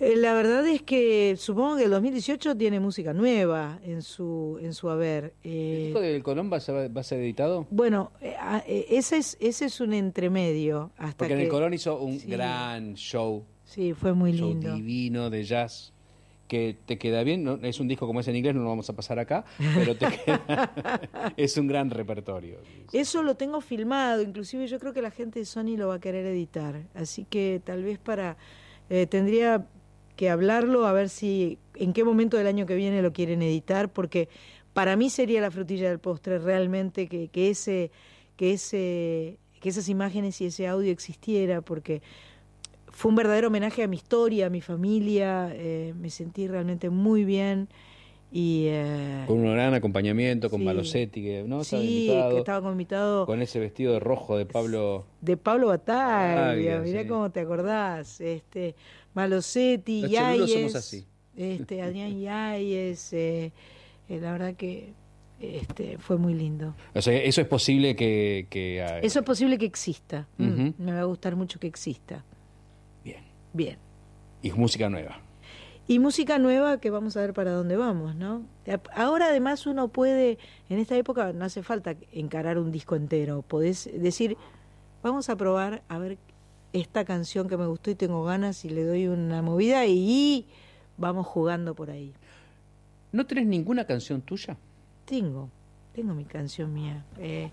eh, 0.00 0.16
la 0.16 0.32
verdad 0.34 0.66
es 0.66 0.82
que 0.82 1.36
supongo 1.36 1.76
que 1.76 1.84
el 1.84 1.90
2018 1.90 2.56
tiene 2.56 2.80
música 2.80 3.12
nueva 3.12 3.78
en 3.84 4.00
su, 4.02 4.58
en 4.62 4.72
su 4.74 4.88
haber. 4.88 5.34
¿El 5.42 5.50
Eh, 5.52 5.84
disco 5.86 6.00
del 6.00 6.22
Colón 6.22 6.50
va 6.52 6.56
a 6.56 6.60
ser, 6.60 6.96
va 6.96 7.00
a 7.00 7.04
ser 7.04 7.20
editado? 7.20 7.66
bueno, 7.70 8.12
eh, 8.20 8.34
ah, 8.40 8.62
eh, 8.66 8.86
ese, 8.90 9.18
es, 9.18 9.36
ese 9.40 9.66
es 9.66 9.80
un 9.80 9.92
entremedio. 9.92 10.90
Hasta 10.96 11.18
Porque 11.18 11.34
en 11.34 11.38
que, 11.40 11.44
el 11.44 11.50
Colón 11.50 11.74
hizo 11.74 11.98
un 11.98 12.18
sí. 12.18 12.26
gran 12.28 12.94
show, 12.94 13.44
Sí, 13.64 13.92
fue 13.94 14.12
muy 14.12 14.32
show 14.32 14.48
lindo. 14.50 14.74
divino 14.74 15.30
de 15.30 15.44
jazz. 15.44 15.92
Que 16.48 16.76
te 16.86 16.98
queda 16.98 17.22
bien. 17.22 17.44
¿no? 17.44 17.58
Es 17.62 17.80
un 17.80 17.88
disco 17.88 18.06
como 18.06 18.20
es 18.20 18.28
en 18.28 18.36
inglés, 18.36 18.54
no 18.54 18.62
lo 18.62 18.68
vamos 18.68 18.88
a 18.90 18.92
pasar 18.94 19.18
acá, 19.18 19.44
pero 19.74 19.96
te 19.96 20.06
queda, 20.24 21.32
es 21.36 21.56
un 21.56 21.66
gran 21.66 21.90
repertorio. 21.90 22.58
Eso 22.92 23.22
lo 23.22 23.36
tengo 23.36 23.60
filmado, 23.60 24.22
inclusive 24.22 24.66
yo 24.66 24.78
creo 24.78 24.92
que 24.92 25.02
la 25.02 25.10
gente 25.10 25.38
de 25.40 25.44
Sony 25.44 25.76
lo 25.76 25.88
va 25.88 25.96
a 25.96 26.00
querer 26.00 26.26
editar, 26.26 26.82
así 26.94 27.24
que 27.24 27.60
tal 27.64 27.82
vez 27.82 27.98
para 27.98 28.36
eh, 28.90 29.06
tendría 29.06 29.66
que 30.16 30.30
hablarlo 30.30 30.86
a 30.86 30.92
ver 30.92 31.08
si 31.08 31.58
en 31.74 31.92
qué 31.92 32.04
momento 32.04 32.36
del 32.36 32.46
año 32.46 32.66
que 32.66 32.76
viene 32.76 33.02
lo 33.02 33.12
quieren 33.12 33.42
editar, 33.42 33.92
porque 33.92 34.28
para 34.72 34.96
mí 34.96 35.10
sería 35.10 35.40
la 35.40 35.50
frutilla 35.50 35.88
del 35.88 35.98
postre 35.98 36.38
realmente 36.38 37.08
que, 37.08 37.28
que 37.28 37.50
ese 37.50 37.90
que 38.36 38.52
ese 38.52 39.38
que 39.60 39.70
esas 39.70 39.88
imágenes 39.88 40.40
y 40.42 40.46
ese 40.46 40.68
audio 40.68 40.92
existiera, 40.92 41.62
porque 41.62 42.02
fue 42.94 43.08
un 43.10 43.16
verdadero 43.16 43.48
homenaje 43.48 43.82
a 43.82 43.88
mi 43.88 43.96
historia, 43.96 44.46
a 44.46 44.50
mi 44.50 44.60
familia, 44.60 45.50
eh, 45.52 45.92
me 45.98 46.10
sentí 46.10 46.46
realmente 46.46 46.90
muy 46.90 47.24
bien 47.24 47.68
y 48.32 48.66
eh, 48.68 49.24
Con 49.26 49.38
un 49.40 49.52
gran 49.52 49.74
acompañamiento, 49.74 50.50
con 50.50 50.60
Sí. 50.60 50.64
Malosetti, 50.64 51.22
que 51.22 51.44
¿no? 51.46 51.60
Estaba 51.60 51.82
sí, 51.82 52.06
invitado, 52.06 52.30
que 52.30 52.38
estaba 52.38 52.70
invitado 52.72 53.26
con 53.26 53.42
ese 53.42 53.60
vestido 53.60 53.92
de 53.92 54.00
rojo 54.00 54.36
de 54.36 54.46
Pablo. 54.46 55.06
de 55.20 55.36
Pablo 55.36 55.68
Bataglia, 55.68 56.80
mirá 56.80 57.02
sí. 57.02 57.08
cómo 57.08 57.30
te 57.30 57.40
acordás, 57.40 58.20
este 58.20 58.74
Malosetti, 59.14 60.02
Los 60.02 60.10
Yáñez, 60.10 60.50
somos 60.52 60.74
así. 60.74 61.04
este 61.36 61.82
Adrián 61.82 62.18
Yáñez, 62.20 63.12
eh, 63.12 63.52
eh, 64.08 64.20
la 64.20 64.32
verdad 64.32 64.54
que 64.54 64.92
este 65.40 65.98
fue 65.98 66.16
muy 66.16 66.34
lindo. 66.34 66.74
O 66.94 67.02
sea, 67.02 67.14
eso 67.16 67.40
es 67.40 67.46
posible 67.46 67.94
que... 67.96 68.46
que 68.50 68.82
ah, 68.82 68.98
Eso 69.00 69.18
es 69.20 69.24
posible 69.24 69.58
que 69.58 69.66
exista. 69.66 70.26
Mm. 70.38 70.70
Me 70.78 70.92
va 70.92 71.00
a 71.00 71.04
gustar 71.04 71.36
mucho 71.36 71.58
que 71.60 71.66
exista. 71.66 72.24
Bien. 73.54 73.78
Y 74.42 74.52
música 74.52 74.90
nueva. 74.90 75.20
Y 75.86 75.98
música 75.98 76.38
nueva 76.38 76.80
que 76.80 76.90
vamos 76.90 77.16
a 77.16 77.20
ver 77.20 77.32
para 77.32 77.52
dónde 77.52 77.76
vamos, 77.76 78.14
¿no? 78.14 78.42
Ahora 78.94 79.28
además 79.28 79.66
uno 79.66 79.88
puede, 79.88 80.38
en 80.68 80.78
esta 80.78 80.96
época 80.96 81.32
no 81.32 81.44
hace 81.44 81.62
falta 81.62 81.94
encarar 82.12 82.58
un 82.58 82.72
disco 82.72 82.96
entero, 82.96 83.42
podés 83.42 83.90
decir, 83.94 84.36
vamos 85.02 85.28
a 85.28 85.36
probar 85.36 85.82
a 85.88 85.98
ver 85.98 86.18
esta 86.72 87.04
canción 87.04 87.48
que 87.48 87.56
me 87.56 87.66
gustó 87.66 87.90
y 87.90 87.94
tengo 87.94 88.24
ganas 88.24 88.64
y 88.64 88.70
le 88.70 88.84
doy 88.84 89.06
una 89.06 89.42
movida 89.42 89.86
y 89.86 90.46
vamos 90.96 91.26
jugando 91.26 91.74
por 91.74 91.90
ahí. 91.90 92.12
¿No 93.12 93.26
tenés 93.26 93.46
ninguna 93.46 93.84
canción 93.84 94.22
tuya? 94.22 94.56
Tengo, 95.04 95.50
tengo 95.94 96.14
mi 96.14 96.24
canción 96.24 96.72
mía. 96.72 97.04
Eh, 97.18 97.50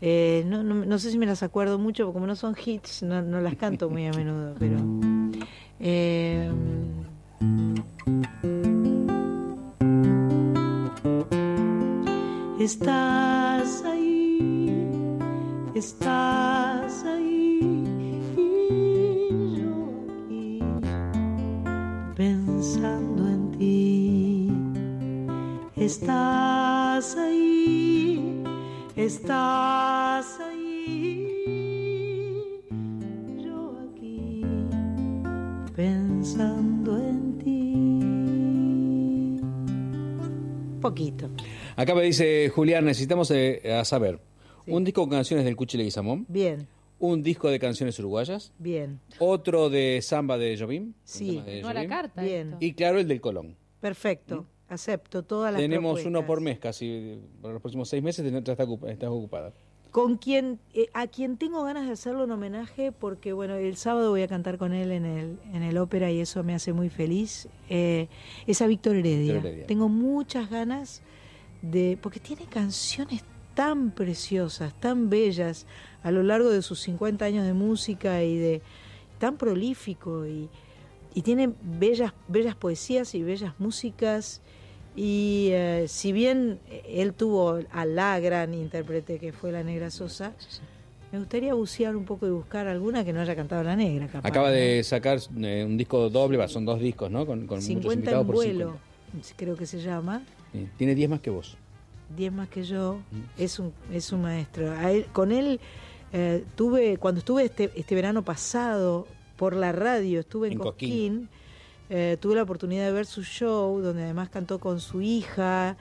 eh, 0.00 0.42
no, 0.46 0.62
no, 0.62 0.84
no 0.84 0.98
sé 0.98 1.10
si 1.12 1.18
me 1.18 1.26
las 1.26 1.42
acuerdo 1.42 1.78
mucho, 1.78 2.04
porque 2.04 2.14
como 2.14 2.26
no 2.26 2.36
son 2.36 2.56
hits, 2.62 3.02
no, 3.04 3.22
no 3.22 3.40
las 3.40 3.54
canto 3.54 3.88
muy 3.88 4.06
a 4.06 4.12
menudo, 4.12 4.54
pero... 4.58 4.76
eh, 5.88 6.50
Estás 12.58 13.84
ahí, 13.84 14.90
estás 15.74 17.04
ahí 17.04 17.70
pensando 22.16 23.28
en 23.28 23.50
ti. 23.52 24.50
Estás 25.76 27.16
ahí, 27.16 28.42
estás 28.96 30.40
poquito. 40.88 41.30
Acá 41.76 41.94
me 41.94 42.02
dice 42.02 42.48
Julián, 42.54 42.84
necesitamos 42.84 43.30
eh, 43.30 43.60
a 43.72 43.84
saber, 43.84 44.20
un 44.66 44.84
disco 44.84 45.02
con 45.02 45.10
canciones 45.10 45.44
del 45.44 45.56
Cuchi 45.56 45.76
Leguizamón, 45.78 46.26
Bien, 46.28 46.66
un 46.98 47.22
disco 47.22 47.50
de 47.50 47.58
canciones 47.58 47.98
uruguayas, 47.98 48.52
bien, 48.58 49.00
otro 49.18 49.68
de 49.70 50.00
samba 50.02 50.38
de 50.38 50.56
Jobim, 50.58 50.94
Sí. 51.04 51.40
de 51.44 51.62
No 51.62 51.68
a 51.68 51.74
la 51.74 51.86
carta. 51.86 52.22
Bien. 52.22 52.48
esto. 52.54 52.58
y 52.60 52.72
claro 52.72 52.98
el 52.98 53.06
del 53.08 53.20
Colón. 53.20 53.56
perfecto. 53.80 54.46
Acepto 54.68 55.22
todas 55.22 55.52
las 55.52 55.60
Tenemos 55.62 55.90
propuestas. 56.00 56.08
uno 56.10 56.26
por 56.26 56.40
mes 56.40 56.58
casi, 56.58 57.20
por 57.40 57.52
los 57.52 57.60
próximos 57.62 57.88
seis 57.88 58.02
meses 58.02 58.28
ya 58.32 58.38
está 58.52 58.64
ocup- 58.66 58.88
estás 58.90 59.08
ocupada. 59.10 59.52
Con 59.96 60.18
quien, 60.18 60.60
eh, 60.74 60.90
a 60.92 61.06
quien 61.06 61.38
tengo 61.38 61.64
ganas 61.64 61.86
de 61.86 61.92
hacerle 61.92 62.24
un 62.24 62.30
homenaje, 62.30 62.92
porque 62.92 63.32
bueno, 63.32 63.54
el 63.54 63.78
sábado 63.78 64.10
voy 64.10 64.20
a 64.20 64.28
cantar 64.28 64.58
con 64.58 64.74
él 64.74 64.92
en 64.92 65.06
el, 65.06 65.38
en 65.54 65.62
el 65.62 65.78
ópera 65.78 66.10
y 66.10 66.20
eso 66.20 66.44
me 66.44 66.54
hace 66.54 66.74
muy 66.74 66.90
feliz, 66.90 67.48
eh, 67.70 68.08
es 68.46 68.60
a 68.60 68.66
Víctor 68.66 68.96
Heredia. 68.96 69.42
Tengo 69.66 69.88
muchas 69.88 70.50
ganas 70.50 71.00
de, 71.62 71.98
porque 72.02 72.20
tiene 72.20 72.44
canciones 72.44 73.24
tan 73.54 73.90
preciosas, 73.90 74.78
tan 74.78 75.08
bellas, 75.08 75.66
a 76.02 76.10
lo 76.10 76.22
largo 76.22 76.50
de 76.50 76.60
sus 76.60 76.78
50 76.80 77.24
años 77.24 77.46
de 77.46 77.54
música 77.54 78.22
y 78.22 78.36
de 78.36 78.60
tan 79.18 79.38
prolífico 79.38 80.26
y, 80.26 80.50
y 81.14 81.22
tiene 81.22 81.54
bellas, 81.62 82.12
bellas 82.28 82.54
poesías 82.54 83.14
y 83.14 83.22
bellas 83.22 83.54
músicas. 83.58 84.42
Y 84.96 85.48
eh, 85.52 85.84
si 85.88 86.12
bien 86.12 86.58
él 86.88 87.12
tuvo 87.12 87.60
a 87.70 87.84
la 87.84 88.18
gran 88.18 88.54
intérprete 88.54 89.18
que 89.18 89.32
fue 89.32 89.52
la 89.52 89.62
Negra 89.62 89.90
Sosa, 89.90 90.32
me 91.12 91.18
gustaría 91.18 91.52
bucear 91.54 91.94
un 91.96 92.04
poco 92.04 92.26
y 92.26 92.30
buscar 92.30 92.66
alguna 92.66 93.04
que 93.04 93.12
no 93.12 93.20
haya 93.20 93.36
cantado 93.36 93.62
la 93.62 93.76
Negra. 93.76 94.06
Capaz, 94.08 94.28
Acaba 94.28 94.50
de 94.50 94.82
sacar 94.82 95.18
eh, 95.42 95.64
un 95.66 95.76
disco 95.76 96.08
doble, 96.08 96.38
va, 96.38 96.48
son 96.48 96.64
dos 96.64 96.80
discos, 96.80 97.10
¿no? 97.10 97.26
Con, 97.26 97.40
con 97.46 97.56
muchos 97.58 97.64
50 97.66 97.94
invitados 97.94 98.20
en 98.22 98.26
por 98.26 98.34
vuelo, 98.34 98.76
50. 99.12 99.34
creo 99.36 99.56
que 99.56 99.66
se 99.66 99.80
llama. 99.80 100.22
Sí, 100.52 100.66
Tiene 100.78 100.94
10 100.94 101.10
más 101.10 101.20
que 101.20 101.30
vos. 101.30 101.56
10 102.16 102.32
más 102.32 102.48
que 102.48 102.62
yo, 102.64 103.00
Mm. 103.10 103.40
es 103.42 103.58
un, 103.58 103.72
es 103.92 104.12
un 104.12 104.22
maestro. 104.22 104.70
A 104.72 104.90
él- 104.92 105.06
con 105.12 105.30
él 105.32 105.60
eh, 106.12 106.44
tuve, 106.54 106.96
cuando 106.98 107.18
estuve 107.18 107.44
este, 107.44 107.70
este 107.74 107.94
verano 107.94 108.22
pasado 108.24 109.06
por 109.36 109.54
la 109.54 109.72
radio, 109.72 110.20
estuve 110.20 110.46
en, 110.46 110.52
En 110.54 110.58
Cosquín. 110.60 110.88
Cosquín, 110.90 111.28
eh, 111.88 112.16
tuve 112.20 112.34
la 112.34 112.42
oportunidad 112.42 112.86
de 112.86 112.92
ver 112.92 113.06
su 113.06 113.22
show, 113.22 113.80
donde 113.80 114.04
además 114.04 114.28
cantó 114.28 114.58
con 114.58 114.80
su 114.80 115.00
hija, 115.02 115.76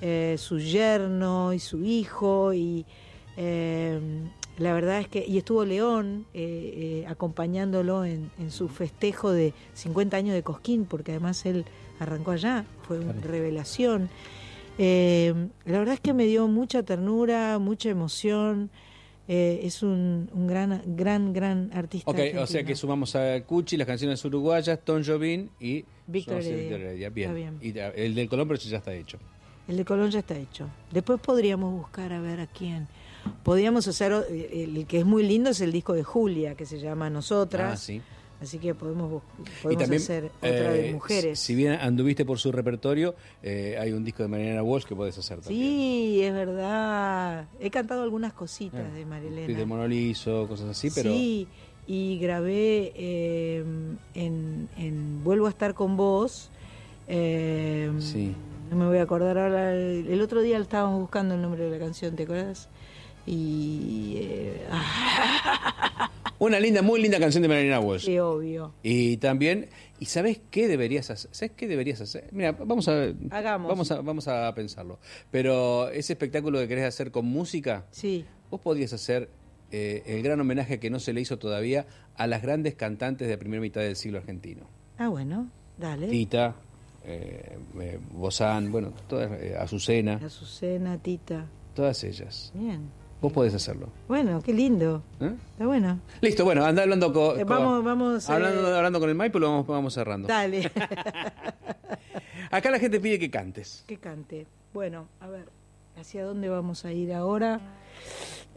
eh, 0.00 0.36
su 0.38 0.58
yerno 0.58 1.52
y 1.52 1.60
su 1.60 1.84
hijo, 1.84 2.52
y 2.52 2.84
eh, 3.36 4.00
la 4.58 4.72
verdad 4.72 5.00
es 5.00 5.08
que, 5.08 5.24
y 5.26 5.38
estuvo 5.38 5.64
León 5.64 6.26
acompañándolo 7.06 8.04
en, 8.04 8.30
en 8.38 8.50
su 8.50 8.68
festejo 8.68 9.30
de 9.30 9.54
50 9.74 10.16
años 10.16 10.34
de 10.34 10.42
Cosquín, 10.42 10.86
porque 10.86 11.12
además 11.12 11.44
él 11.46 11.64
arrancó 11.98 12.32
allá, 12.32 12.64
fue 12.86 12.98
una 12.98 13.12
revelación. 13.12 14.10
La 14.76 15.78
verdad 15.78 15.94
es 15.94 16.00
que 16.00 16.12
me 16.12 16.26
dio 16.26 16.48
mucha 16.48 16.82
ternura, 16.82 17.58
mucha 17.58 17.90
emoción. 17.90 18.70
Eh, 19.28 19.60
es 19.62 19.82
un, 19.82 20.30
un 20.32 20.46
gran, 20.46 20.82
gran, 20.96 21.32
gran 21.32 21.70
artista. 21.72 22.10
Ok, 22.10 22.18
o 22.38 22.46
sea 22.46 22.64
que 22.64 22.74
sumamos 22.76 23.14
a 23.16 23.40
Cuchi, 23.42 23.76
las 23.76 23.86
canciones 23.86 24.24
uruguayas, 24.24 24.78
Tom 24.84 25.02
Jobim 25.04 25.48
y 25.60 25.84
Víctor 26.06 26.42
Heredia. 26.42 27.10
Bien. 27.10 27.30
Está 27.30 27.34
bien. 27.34 27.58
Y 27.60 27.78
eh, 27.78 27.92
el 27.96 28.14
del 28.14 28.28
Colón, 28.28 28.48
pero 28.48 28.58
eso 28.58 28.68
ya 28.68 28.78
está 28.78 28.92
hecho. 28.94 29.18
El 29.66 29.78
de 29.78 29.84
Colón 29.84 30.10
ya 30.10 30.18
está 30.18 30.36
hecho. 30.36 30.68
Después 30.92 31.20
podríamos 31.20 31.72
buscar 31.72 32.12
a 32.12 32.20
ver 32.20 32.40
a 32.40 32.46
quién. 32.46 32.86
Podríamos 33.42 33.88
hacer, 33.88 34.12
el, 34.12 34.76
el 34.76 34.86
que 34.86 34.98
es 34.98 35.06
muy 35.06 35.22
lindo 35.26 35.48
es 35.48 35.60
el 35.62 35.72
disco 35.72 35.94
de 35.94 36.02
Julia, 36.02 36.54
que 36.54 36.66
se 36.66 36.78
llama 36.78 37.08
Nosotras. 37.08 37.72
Ah, 37.72 37.76
sí. 37.76 38.02
Así 38.44 38.58
que 38.58 38.74
podemos, 38.74 39.22
podemos 39.62 39.82
también, 39.82 40.02
hacer 40.02 40.24
otra 40.36 40.50
de 40.72 40.88
eh, 40.88 40.92
mujeres. 40.92 41.38
Si 41.40 41.54
bien 41.54 41.72
anduviste 41.72 42.24
por 42.24 42.38
su 42.38 42.52
repertorio, 42.52 43.14
eh, 43.42 43.76
hay 43.80 43.92
un 43.92 44.04
disco 44.04 44.22
de 44.22 44.28
Mariana 44.28 44.62
Walsh 44.62 44.84
que 44.84 44.94
podés 44.94 45.18
hacer 45.18 45.40
también. 45.40 45.60
Sí, 45.60 46.22
es 46.22 46.32
verdad. 46.32 47.46
He 47.58 47.70
cantado 47.70 48.02
algunas 48.02 48.32
cositas 48.32 48.80
Eh, 48.80 48.98
de 48.98 49.06
Marilena. 49.06 49.46
Peter 49.46 49.66
Monolizo, 49.66 50.46
cosas 50.46 50.68
así, 50.70 50.90
pero 50.94 51.10
Sí, 51.10 51.48
y 51.86 52.18
grabé 52.18 52.92
eh, 52.94 53.64
en, 54.14 54.68
en 54.78 55.24
Vuelvo 55.24 55.46
a 55.46 55.50
estar 55.50 55.74
con 55.74 55.96
vos. 55.96 56.50
eh, 57.08 57.90
Sí. 57.98 58.34
No 58.70 58.76
me 58.76 58.86
voy 58.86 58.98
a 58.98 59.02
acordar 59.02 59.36
ahora. 59.38 59.72
El, 59.74 60.06
el 60.08 60.20
otro 60.22 60.40
día 60.40 60.58
estábamos 60.58 61.00
buscando 61.00 61.34
el 61.34 61.42
nombre 61.42 61.64
de 61.64 61.70
la 61.70 61.78
canción, 61.78 62.16
¿te 62.16 62.22
acuerdas? 62.24 62.68
Y. 63.26 64.18
una 66.46 66.60
linda, 66.60 66.82
muy 66.82 67.00
linda 67.00 67.18
canción 67.18 67.42
de 67.42 67.48
Mariana 67.48 67.80
Walsh. 67.80 68.06
qué 68.06 68.20
obvio. 68.20 68.74
Y 68.82 69.16
también, 69.18 69.68
¿y 69.98 70.06
sabes 70.06 70.40
qué 70.50 70.68
deberías 70.68 71.10
hacer? 71.10 71.30
¿Sabes 71.34 71.52
qué 71.56 71.66
deberías 71.68 72.00
hacer? 72.00 72.28
Mira, 72.32 72.52
vamos 72.52 72.88
a 72.88 73.12
Hagamos. 73.30 73.68
vamos 73.68 73.90
a 73.90 74.00
vamos 74.00 74.28
a 74.28 74.54
pensarlo. 74.54 74.98
Pero 75.30 75.88
ese 75.90 76.12
espectáculo 76.14 76.58
que 76.60 76.68
querés 76.68 76.84
hacer 76.84 77.10
con 77.10 77.26
música, 77.26 77.86
Sí, 77.90 78.24
vos 78.50 78.60
podrías 78.60 78.92
hacer 78.92 79.28
eh, 79.72 80.02
el 80.06 80.22
gran 80.22 80.40
homenaje 80.40 80.78
que 80.78 80.90
no 80.90 80.98
se 81.00 81.12
le 81.12 81.20
hizo 81.20 81.38
todavía 81.38 81.86
a 82.16 82.26
las 82.26 82.42
grandes 82.42 82.74
cantantes 82.74 83.26
de 83.28 83.34
la 83.34 83.38
primera 83.40 83.60
mitad 83.60 83.80
del 83.80 83.96
siglo 83.96 84.18
argentino. 84.18 84.66
ah, 84.98 85.08
bueno, 85.08 85.48
dale. 85.78 86.06
Tita, 86.08 86.54
eh, 87.04 87.58
eh, 87.80 87.98
Bozán, 88.12 88.70
bueno, 88.70 88.92
todas, 89.08 89.30
eh, 89.40 89.56
Azucena, 89.58 90.14
Azucena, 90.24 90.98
Tita. 90.98 91.46
todas 91.74 92.02
ellas. 92.04 92.52
Bien. 92.54 92.88
Vos 93.24 93.32
podés 93.32 93.54
hacerlo. 93.54 93.88
Bueno, 94.06 94.42
qué 94.42 94.52
lindo. 94.52 95.02
¿eh? 95.18 95.32
Está 95.52 95.64
bueno. 95.66 95.98
Listo, 96.20 96.44
bueno, 96.44 96.62
anda 96.62 96.82
hablando 96.82 97.10
con. 97.10 97.40
Eh, 97.40 97.46
con- 97.46 97.56
vamos- 97.56 97.82
vamos, 97.82 98.28
eh, 98.28 98.32
Hablando, 98.34 98.66
hablando 98.76 99.00
con 99.00 99.08
el 99.08 99.14
Maipo, 99.14 99.38
lo 99.38 99.48
vamos, 99.50 99.66
vamos 99.66 99.94
cerrando. 99.94 100.28
Dale. 100.28 100.70
Acá 102.50 102.70
la 102.70 102.78
gente 102.78 103.00
pide 103.00 103.18
que 103.18 103.30
cantes. 103.30 103.82
que 103.86 103.96
cante. 103.96 104.46
Bueno, 104.74 105.06
a 105.20 105.28
ver, 105.28 105.46
¿hacia 105.98 106.22
dónde 106.22 106.50
vamos 106.50 106.84
a 106.84 106.92
ir 106.92 107.14
ahora? 107.14 107.62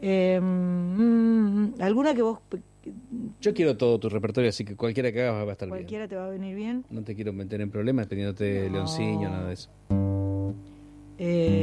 Mm, 0.02 1.80
¿Alguna 1.80 2.14
que 2.14 2.20
vos, 2.20 2.40
Yo 3.40 3.54
quiero 3.54 3.74
todo 3.78 3.98
tu 3.98 4.10
repertorio, 4.10 4.50
así 4.50 4.66
que 4.66 4.76
cualquiera 4.76 5.10
que 5.12 5.22
hagas 5.22 5.46
va 5.46 5.48
a 5.48 5.52
estar 5.52 5.66
cualquiera 5.70 6.06
te 6.08 6.14
va 6.16 6.26
a 6.26 6.28
venir 6.28 6.54
bien? 6.54 6.82
bien. 6.82 6.84
No 6.90 7.02
te 7.04 7.14
quiero 7.14 7.32
meter 7.32 7.62
en 7.62 7.70
problemas 7.70 8.06
pidiéndote 8.06 8.66
No. 8.68 8.74
leoncillo, 8.74 9.30
nada 9.30 9.46
de 9.48 9.54
eso. 9.54 9.70
Eh, 11.20 11.57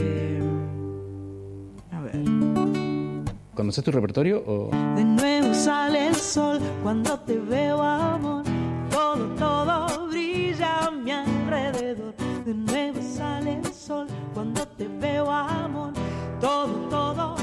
¿Conoces 3.65 3.83
tu 3.83 3.89
repertorio 3.89 4.43
o.? 4.45 4.69
De 4.95 5.03
nuevo 5.03 5.51
sale 5.55 6.09
el 6.09 6.15
sol 6.15 6.59
cuando 6.83 7.19
te 7.21 7.39
veo, 7.39 7.81
amor. 7.81 8.43
Todo, 8.91 9.25
todo 9.39 10.07
brilla 10.07 10.85
a 10.85 10.91
mi 10.91 11.09
alrededor. 11.09 12.13
De 12.45 12.53
nuevo 12.53 12.99
sale 13.01 13.53
el 13.53 13.73
sol 13.73 14.05
cuando 14.35 14.67
te 14.67 14.87
veo, 14.87 15.31
amor. 15.31 15.93
Todo, 16.39 16.67
todo 16.91 17.34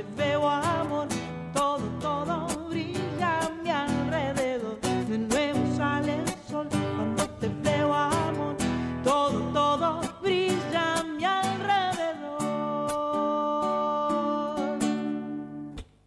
te 0.00 0.22
veo, 0.22 0.48
amor, 0.48 1.08
todo, 1.52 1.80
todo 2.00 2.68
brilla 2.68 3.40
a 3.40 3.50
mi 3.62 3.70
alrededor. 3.70 4.80
De 5.08 5.18
nuevo 5.18 5.76
sale 5.76 6.14
el 6.16 6.28
sol 6.50 6.68
cuando 6.70 7.28
te 7.38 7.48
veo, 7.48 7.92
amor, 7.92 8.56
todo, 9.04 9.40
todo 9.52 10.00
brilla 10.22 10.94
a 11.00 11.04
mi 11.04 11.24
alrededor. 11.24 12.38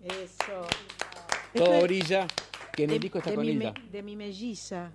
Eso. 0.04 0.68
Todo 1.54 1.82
brilla, 1.84 2.26
que 2.76 2.86
en 2.86 2.90
el 2.92 3.00
disco 3.00 3.20
está 3.20 3.30
de 3.32 3.36
con 3.36 3.46
mi, 3.46 3.52
Hilda. 3.52 3.74
me- 3.74 3.90
de 3.92 4.04
mi 4.04 4.16
melliza. 4.16 4.92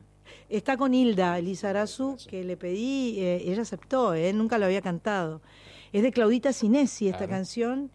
Está 0.49 0.77
con 0.77 0.93
Hilda 0.95 1.39
Lizarazu, 1.41 2.17
que 2.29 2.43
le 2.43 2.57
pedí, 2.57 3.21
eh, 3.21 3.43
ella 3.45 3.63
aceptó, 3.63 4.15
eh, 4.15 4.33
nunca 4.33 4.59
lo 4.59 4.65
había 4.67 4.81
cantado. 4.83 5.41
Es 5.93 6.03
de 6.03 6.11
Claudita 6.11 6.53
Sinesi 6.53 7.07
esta 7.07 7.19
Claro. 7.19 7.33
canción, 7.33 7.91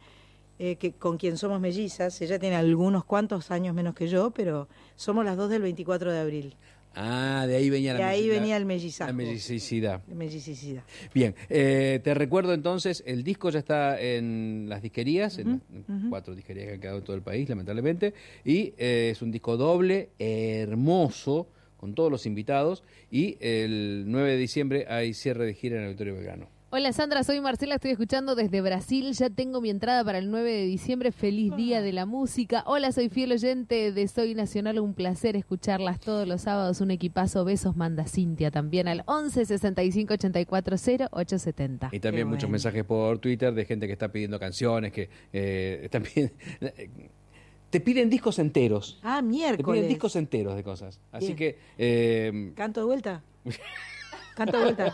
eh, 0.65 0.77
que, 0.77 0.93
con 0.93 1.17
quien 1.17 1.35
somos 1.35 1.59
mellizas. 1.59 2.21
Ella 2.21 2.39
tiene 2.39 2.55
algunos 2.55 3.03
cuantos 3.03 3.51
años 3.51 3.75
menos 3.75 3.93
que 3.95 4.07
yo, 4.07 4.31
pero 4.31 4.69
somos 4.95 5.25
las 5.25 5.35
dos 5.35 5.49
del 5.49 5.61
24 5.61 6.09
de 6.09 6.19
abril. 6.21 6.55
Ah, 6.95 7.43
de 7.45 7.57
ahí 7.57 7.69
venía 7.69 7.91
la 7.91 7.99
De 7.99 8.05
ahí 8.05 8.29
venía 8.29 8.55
el 8.55 8.65
mellizaje. 8.65 9.11
La 9.11 9.17
mellicidad. 9.17 10.01
De 10.05 10.15
mellicidad. 10.15 10.83
Bien, 11.13 11.35
eh, 11.49 11.99
te 12.01 12.13
recuerdo 12.13 12.53
entonces, 12.53 13.03
el 13.05 13.25
disco 13.25 13.49
ya 13.49 13.59
está 13.59 13.99
en 13.99 14.67
las 14.69 14.81
disquerías, 14.81 15.37
en 15.37 15.61
las 15.69 16.09
cuatro 16.09 16.33
disquerías 16.33 16.67
que 16.67 16.73
han 16.75 16.79
quedado 16.79 16.97
en 16.99 17.03
todo 17.03 17.17
el 17.17 17.23
país, 17.23 17.49
lamentablemente, 17.49 18.13
y 18.45 18.73
eh, 18.77 19.09
es 19.11 19.21
un 19.21 19.31
disco 19.31 19.57
doble, 19.57 20.11
hermoso, 20.17 21.49
con 21.75 21.93
todos 21.93 22.09
los 22.09 22.25
invitados, 22.25 22.85
y 23.11 23.35
el 23.41 24.05
9 24.07 24.31
de 24.31 24.37
diciembre 24.37 24.85
hay 24.87 25.13
cierre 25.13 25.45
de 25.45 25.55
gira 25.55 25.75
en 25.75 25.81
el 25.81 25.87
Auditorio 25.87 26.13
Belgrano. 26.13 26.52
Hola 26.75 26.91
Sandra, 26.91 27.23
soy 27.23 27.39
Marcela, 27.39 27.75
estoy 27.75 27.91
escuchando 27.91 28.33
desde 28.33 28.59
Brasil. 28.59 29.13
Ya 29.13 29.29
tengo 29.29 29.61
mi 29.61 29.69
entrada 29.69 30.03
para 30.03 30.17
el 30.17 30.31
9 30.31 30.51
de 30.51 30.63
diciembre. 30.65 31.11
Feliz 31.11 31.55
día 31.55 31.83
de 31.83 31.93
la 31.93 32.07
música. 32.07 32.63
Hola, 32.65 32.91
soy 32.91 33.09
fiel 33.09 33.31
oyente 33.31 33.91
de 33.91 34.07
Soy 34.07 34.33
Nacional. 34.33 34.79
Un 34.79 34.95
placer 34.95 35.35
escucharlas 35.35 35.99
todos 35.99 36.27
los 36.27 36.41
sábados. 36.41 36.81
Un 36.81 36.89
equipazo. 36.89 37.45
Besos 37.45 37.75
manda 37.75 38.07
Cintia 38.07 38.49
también 38.49 38.87
al 38.87 39.03
11 39.05 39.45
65 39.45 40.15
84 40.15 40.77
0 40.79 41.07
870. 41.11 41.89
Y 41.91 41.99
también 41.99 42.25
Qué 42.25 42.25
muchos 42.31 42.43
bueno. 42.45 42.53
mensajes 42.53 42.83
por 42.85 43.19
Twitter 43.19 43.53
de 43.53 43.65
gente 43.65 43.85
que 43.85 43.93
está 43.93 44.11
pidiendo 44.11 44.39
canciones, 44.39 44.91
que 44.91 45.11
eh, 45.31 45.87
pidiendo- 45.91 46.33
te 47.69 47.79
piden 47.81 48.09
discos 48.09 48.39
enteros. 48.39 48.99
Ah, 49.03 49.17
Te 49.17 49.27
miércoles. 49.27 49.79
piden 49.79 49.89
discos 49.89 50.15
enteros 50.15 50.55
de 50.55 50.63
cosas. 50.63 50.99
Así 51.11 51.27
Bien. 51.27 51.37
que 51.37 51.57
eh, 51.77 52.51
¿Canto 52.55 52.79
de 52.79 52.85
vuelta? 52.87 53.21
¿Canto 54.35 54.57
de 54.57 54.63
vuelta? 54.63 54.93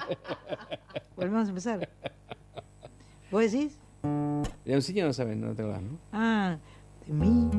Volvemos 1.16 1.46
a 1.46 1.50
empezar. 1.50 1.90
¿Vos 3.32 3.52
decís? 3.52 3.78
Leoncillo 4.66 5.06
no 5.06 5.14
saben, 5.14 5.42
no 5.42 5.54
te 5.54 5.64
lo 5.64 5.70
dan, 5.70 5.88
¿no? 5.92 5.98
Ah, 6.14 6.58
De 7.06 7.14
mí, 7.14 7.50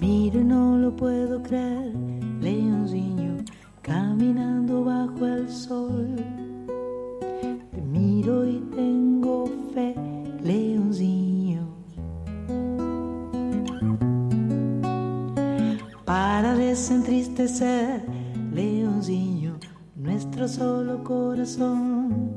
miro 0.00 0.40
y 0.40 0.44
no 0.44 0.76
lo 0.78 0.94
puedo 0.96 1.42
creer, 1.42 1.92
leoncillo 2.40 3.32
caminando 3.82 4.84
bajo 4.84 5.26
el 5.26 5.48
sol. 5.50 6.16
Te 7.72 7.80
miro 7.82 8.46
y 8.46 8.60
tengo 8.74 9.46
fe, 9.74 9.94
leoncillo. 10.42 11.62
Para 16.04 16.54
desentristecer, 16.54 18.02
leoncillo, 18.52 19.31
nuestro 20.22 20.46
solo 20.46 21.02
corazón. 21.02 22.36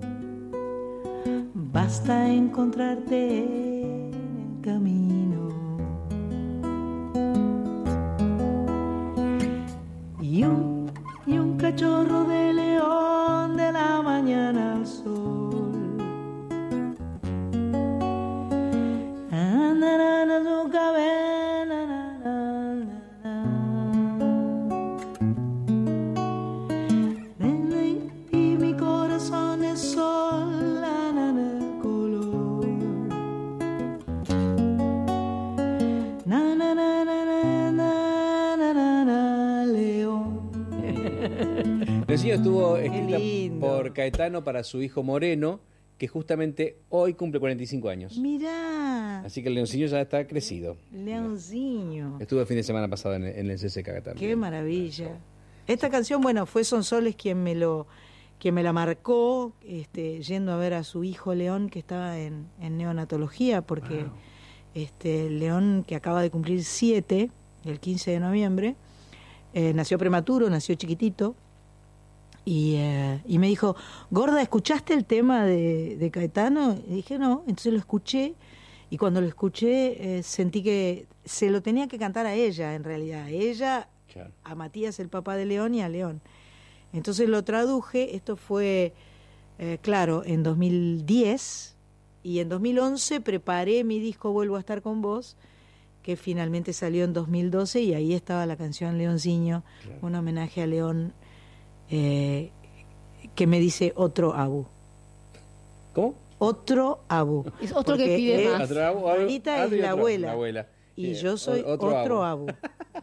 Basta 1.54 2.28
encontrarte 2.28 3.65
Caetano 44.06 44.44
para 44.44 44.64
su 44.64 44.84
hijo 44.84 45.02
Moreno, 45.02 45.60
que 45.98 46.08
justamente 46.08 46.78
hoy 46.90 47.16
cumple 47.16 47.40
45 47.40 47.90
años. 47.90 48.18
mirá, 48.20 49.22
Así 49.22 49.42
que 49.42 49.48
el 49.48 49.56
Leoncillo 49.56 49.88
ya 49.88 50.00
está 50.02 50.28
crecido. 50.28 50.78
Leoncillo. 50.92 52.20
Estuvo 52.20 52.42
el 52.42 52.46
fin 52.46 52.58
de 52.58 52.64
semana 52.64 52.88
pasado 52.88 53.16
en, 53.16 53.24
en 53.24 53.50
el 53.50 53.58
CCK 53.58 54.04
también. 54.04 54.18
Qué 54.18 54.36
maravilla. 54.36 55.18
Esta 55.66 55.90
canción, 55.90 56.22
bueno, 56.22 56.46
fue 56.46 56.64
Sonsoles 56.64 57.16
quien 57.16 57.42
me 57.42 57.56
lo 57.56 57.88
quien 58.38 58.54
me 58.54 58.64
la 58.64 58.74
marcó, 58.74 59.54
este, 59.66 60.22
yendo 60.22 60.52
a 60.52 60.58
ver 60.58 60.74
a 60.74 60.84
su 60.84 61.06
hijo 61.06 61.34
León 61.34 61.70
que 61.70 61.80
estaba 61.80 62.20
en, 62.20 62.48
en 62.60 62.78
neonatología, 62.78 63.62
porque 63.62 64.06
este 64.74 65.30
León 65.30 65.86
que 65.88 65.96
acaba 65.96 66.22
de 66.22 66.30
cumplir 66.30 66.66
siete, 66.66 67.32
el 67.64 67.80
15 67.80 68.12
de 68.12 68.20
noviembre, 68.20 68.76
eh, 69.54 69.74
nació 69.74 69.98
prematuro, 69.98 70.50
nació 70.50 70.76
chiquitito, 70.76 71.34
y, 72.46 72.76
eh, 72.78 73.22
y 73.28 73.40
me 73.40 73.48
dijo, 73.48 73.76
Gorda, 74.12 74.42
¿escuchaste 74.42 74.94
el 74.94 75.04
tema 75.06 75.44
de, 75.46 75.98
de 75.98 76.12
Caetano? 76.12 76.78
Y 76.88 76.96
dije, 76.96 77.18
no, 77.18 77.42
entonces 77.48 77.74
lo 77.74 77.80
escuché, 77.80 78.36
y 78.92 78.98
cuando 78.98 79.20
lo 79.20 79.28
escuché 79.28 80.18
eh, 80.20 80.24
sentí 80.24 80.62
que 80.62 81.08
se 81.26 81.50
lo 81.50 81.62
tenía 81.64 81.88
que 81.88 81.98
cantar 81.98 82.26
a 82.28 82.36
ella, 82.36 82.76
en 82.76 82.84
realidad, 82.84 83.28
ella 83.30 83.90
Claro. 84.14 84.32
a 84.46 84.56
Matías, 84.56 85.00
el 85.00 85.10
papá 85.10 85.36
de 85.36 85.46
León, 85.46 85.74
y 85.76 85.82
a 85.82 85.90
León. 85.90 86.22
Entonces 86.94 87.28
lo 87.28 87.44
traduje, 87.44 88.16
esto 88.16 88.38
fue 88.38 88.94
eh, 89.60 89.78
claro, 89.82 90.24
en 90.26 90.44
2010 90.44 91.76
y 92.24 92.40
en 92.40 92.50
2011 92.50 93.22
preparé 93.22 93.84
mi 93.84 94.00
disco 94.00 94.32
Vuelvo 94.32 94.56
a 94.56 94.60
estar 94.60 94.82
con 94.82 95.02
vos, 95.02 95.36
que 96.02 96.16
finalmente 96.16 96.72
salió 96.74 97.04
en 97.04 97.14
2012 97.14 97.82
y 97.82 97.94
ahí 97.94 98.14
estaba 98.14 98.46
la 98.46 98.56
canción 98.56 98.98
Leonciño, 98.98 99.64
Claro. 99.84 100.00
un 100.04 100.16
homenaje 100.16 100.62
a 100.62 100.68
León 100.68 101.14
eh, 101.90 102.50
que 103.36 103.48
me 103.48 103.60
dice 103.60 103.94
otro 103.96 104.34
Abu. 104.34 104.66
¿Cómo? 105.94 106.16
Otro 106.38 107.00
Abu. 107.08 107.46
Es 107.62 107.72
otro 107.74 107.96
que 107.98 108.16
pide 108.18 108.44
es- 108.46 108.52
más. 108.60 108.70
Otro 108.70 108.86
abu- 108.86 109.08
abu- 109.10 109.22
Anita 109.22 109.64
abu 109.64 109.74
es 109.74 109.80
y 109.80 109.82
la 109.82 109.88
otro- 109.94 110.00
abuela. 110.00 110.28
la 110.28 110.34
abuela. 110.34 110.68
Y 110.98 111.12
Eh, 111.12 111.14
yo 111.16 111.36
soy 111.38 111.62
otro, 111.66 112.24
abu. 112.24 112.48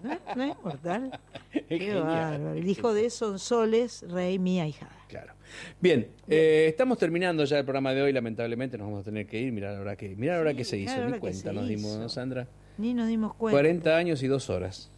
¿No? 0.03 0.19
¿No 0.37 0.43
es 0.45 0.57
mortal? 0.65 1.21
Qué 1.69 1.95
bárbaro. 1.95 2.55
El 2.55 2.67
hijo 2.69 2.95
de 2.95 3.11
Sonsoles, 3.11 4.05
rey, 4.09 4.39
mía 4.39 4.67
hijada. 4.67 4.93
Claro. 5.09 5.35
Bien, 5.81 6.09
eh, 6.29 6.67
estamos 6.69 6.97
terminando 6.97 7.45
ya 7.45 7.59
el 7.59 7.65
programa 7.65 7.93
de 7.93 8.01
hoy, 8.01 8.13
lamentablemente 8.13 8.79
nos 8.79 8.87
vamos 8.87 9.03
a 9.03 9.05
tener 9.05 9.27
que 9.27 9.39
ir. 9.41 9.53
Mirá 9.53 9.73
la 9.73 9.81
hora 9.81 9.97
que, 9.97 10.09
mirá 10.17 10.35
la 10.37 10.41
hora 10.41 10.51
Sí, 10.53 10.57
que 10.57 10.65
se 10.65 10.79
hizo, 10.79 11.05
ni 11.07 11.19
cuenta 11.19 11.53
nos 11.53 11.69
dimos. 11.69 11.99
¿no, 11.99 12.09
Sandra? 12.09 12.47
Ni 12.79 12.95
nos 12.95 13.09
dimos 13.09 13.35
cuenta. 13.35 13.57
40 13.57 13.95
años 13.97 14.23
y 14.23 14.27
dos 14.29 14.49
horas. 14.49 14.91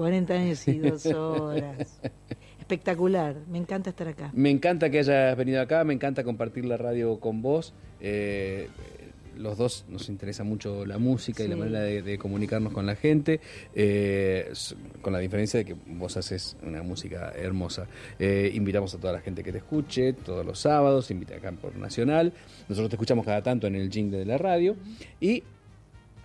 40 0.00 0.32
años 0.32 0.66
y 0.66 0.78
dos 0.78 1.04
horas. 1.04 2.00
Espectacular. 2.58 3.36
Me 3.50 3.58
encanta 3.58 3.90
estar 3.90 4.08
acá. 4.08 4.30
Me 4.32 4.48
encanta 4.48 4.88
que 4.88 5.00
hayas 5.00 5.36
venido 5.36 5.60
acá, 5.60 5.84
me 5.84 5.92
encanta 5.92 6.24
compartir 6.24 6.64
la 6.64 6.78
radio 6.78 7.20
con 7.20 7.42
vos. 7.42 7.74
Eh, 8.00 8.68
los 9.36 9.58
dos 9.58 9.84
nos 9.90 10.08
interesa 10.08 10.42
mucho 10.42 10.86
la 10.86 10.96
música 10.96 11.44
y 11.44 11.48
la 11.48 11.56
manera 11.56 11.80
de, 11.80 12.00
de 12.00 12.16
comunicarnos 12.16 12.72
con 12.72 12.86
la 12.86 12.96
gente, 12.96 13.40
eh, 13.74 14.50
con 15.02 15.12
la 15.12 15.18
diferencia 15.18 15.58
de 15.58 15.66
que 15.66 15.74
vos 15.74 16.16
haces 16.16 16.56
una 16.62 16.82
música 16.82 17.34
hermosa. 17.36 17.86
Eh, 18.18 18.50
invitamos 18.54 18.94
a 18.94 18.98
toda 18.98 19.12
la 19.12 19.20
gente 19.20 19.44
que 19.44 19.52
te 19.52 19.58
escuche 19.58 20.14
todos 20.14 20.46
los 20.46 20.60
sábados, 20.60 21.10
invita 21.10 21.34
acá 21.34 21.52
por 21.52 21.76
Nacional. 21.76 22.32
Nosotros 22.70 22.88
te 22.88 22.96
escuchamos 22.96 23.26
cada 23.26 23.42
tanto 23.42 23.66
en 23.66 23.74
el 23.74 23.90
jingle 23.90 24.16
de 24.16 24.24
la 24.24 24.38
radio. 24.38 24.76
Y 25.20 25.42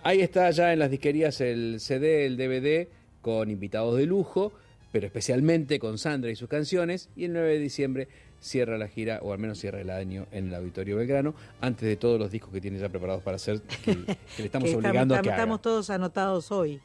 Ahí 0.06 0.20
está 0.20 0.48
ya 0.52 0.72
en 0.72 0.78
las 0.78 0.88
disquerías 0.88 1.40
el 1.40 1.80
CD, 1.80 2.26
el 2.26 2.36
DVD 2.36 2.86
con 3.26 3.50
invitados 3.50 3.96
de 3.98 4.06
lujo, 4.06 4.52
pero 4.92 5.04
especialmente 5.04 5.80
con 5.80 5.98
Sandra 5.98 6.30
y 6.30 6.36
sus 6.36 6.48
canciones. 6.48 7.08
Y 7.16 7.24
el 7.24 7.32
9 7.32 7.54
de 7.54 7.58
diciembre 7.58 8.08
cierra 8.40 8.78
la 8.78 8.86
gira, 8.86 9.18
o 9.20 9.32
al 9.32 9.40
menos 9.40 9.58
cierra 9.58 9.80
el 9.80 9.90
año 9.90 10.26
en 10.30 10.46
el 10.46 10.54
Auditorio 10.54 10.96
Belgrano, 10.96 11.34
antes 11.60 11.88
de 11.88 11.96
todos 11.96 12.20
los 12.20 12.30
discos 12.30 12.52
que 12.52 12.60
tiene 12.60 12.78
ya 12.78 12.88
preparados 12.88 13.24
para 13.24 13.34
hacer, 13.34 13.62
que, 13.62 13.96
que 13.96 14.16
le 14.38 14.44
estamos 14.44 14.70
Que 14.70 14.76
obligando 14.76 15.14
a 15.14 15.18
estamos, 15.18 15.22
que 15.24 15.28
haga. 15.30 15.36
estamos 15.42 15.60
todos 15.60 15.90
anotados 15.90 16.52
hoy. 16.52 16.80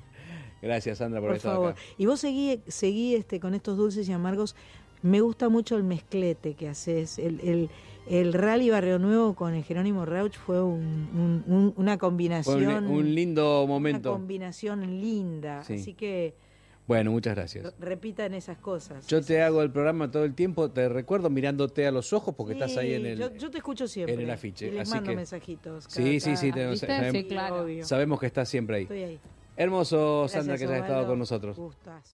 Gracias 0.63 0.97
Sandra 0.97 1.21
por, 1.21 1.29
Por 1.29 1.39
favor. 1.39 1.71
acá. 1.73 1.79
Y 1.99 2.07
vos 2.07 2.19
seguí, 2.19 2.59
seguí 2.67 3.13
este, 3.13 3.39
con 3.39 3.53
estos 3.53 3.77
dulces 3.77 4.09
y 4.09 4.11
amargos. 4.13 4.55
Me 5.03 5.21
gusta 5.21 5.47
mucho 5.49 5.77
el 5.77 5.83
mezclete 5.83 6.55
que 6.55 6.69
haces. 6.69 7.19
El, 7.19 7.39
el, 7.41 7.69
el 8.11 8.33
Rally 8.33 8.69
Barrio 8.69 8.99
Nuevo 8.99 9.33
con 9.35 9.53
el 9.53 9.63
Jerónimo 9.63 10.05
Rauch 10.05 10.35
fue 10.37 10.61
un- 10.61 11.09
un- 11.13 11.43
un- 11.47 11.73
una 11.77 11.93
Fue 11.93 11.99
combinación. 11.99 12.85
un, 12.85 12.91
un 12.97 13.15
lindo 13.15 13.63
Una 13.63 13.67
momento. 13.73 14.11
combinación 14.13 14.81
linda. 15.01 15.63
Sí. 15.63 15.75
Así 15.75 15.93
que 15.93 16.33
Bueno, 16.87 17.11
muchas 17.11 17.35
gracias. 17.35 17.63
re- 17.65 17.71
repitan 17.79 18.33
esas 18.33 18.57
cosas. 18.57 19.07
Yo 19.07 19.21
te 19.21 19.41
hago 19.41 19.61
el 19.61 19.71
programa 19.71 20.11
todo 20.11 20.25
el 20.25 20.33
tiempo, 20.33 20.69
te 20.71 20.89
recuerdo 20.89 21.29
mirándote 21.29 21.87
a 21.87 21.91
los 21.91 22.11
ojos 22.11 22.35
porque 22.35 22.53
estás 22.53 22.75
ahí 22.77 22.93
en 22.95 23.05
el... 23.05 23.17
Yo, 23.17 23.33
yo 23.35 23.49
te 23.49 23.59
escucho 23.59 23.87
siempre. 23.87 24.13
en 24.15 24.21
el 24.21 24.29
afiche, 24.29 24.67
Y 24.67 24.71
les 24.71 24.81
así 24.81 24.91
mando 24.95 25.09
que- 25.11 25.15
mensajitos. 25.15 25.85
Sí, 25.87 26.19
sí, 26.19 26.35
sí, 26.35 26.51
te- 26.51 26.67
¿Viste? 26.67 26.87
sabemos- 26.87 27.23
claro. 27.29 27.65
Que 28.19 28.25
estás 28.25 28.49
siempre 28.49 28.75
ahí. 28.77 28.83
Estoy 28.83 29.03
ahí. 29.03 29.19
Hermoso, 29.57 30.27
Sandra, 30.27 30.57
que 30.57 30.63
hayas 30.63 30.79
estado 30.81 31.05
con 31.07 31.19
nosotros. 31.19 31.55
Gustazo. 31.57 32.09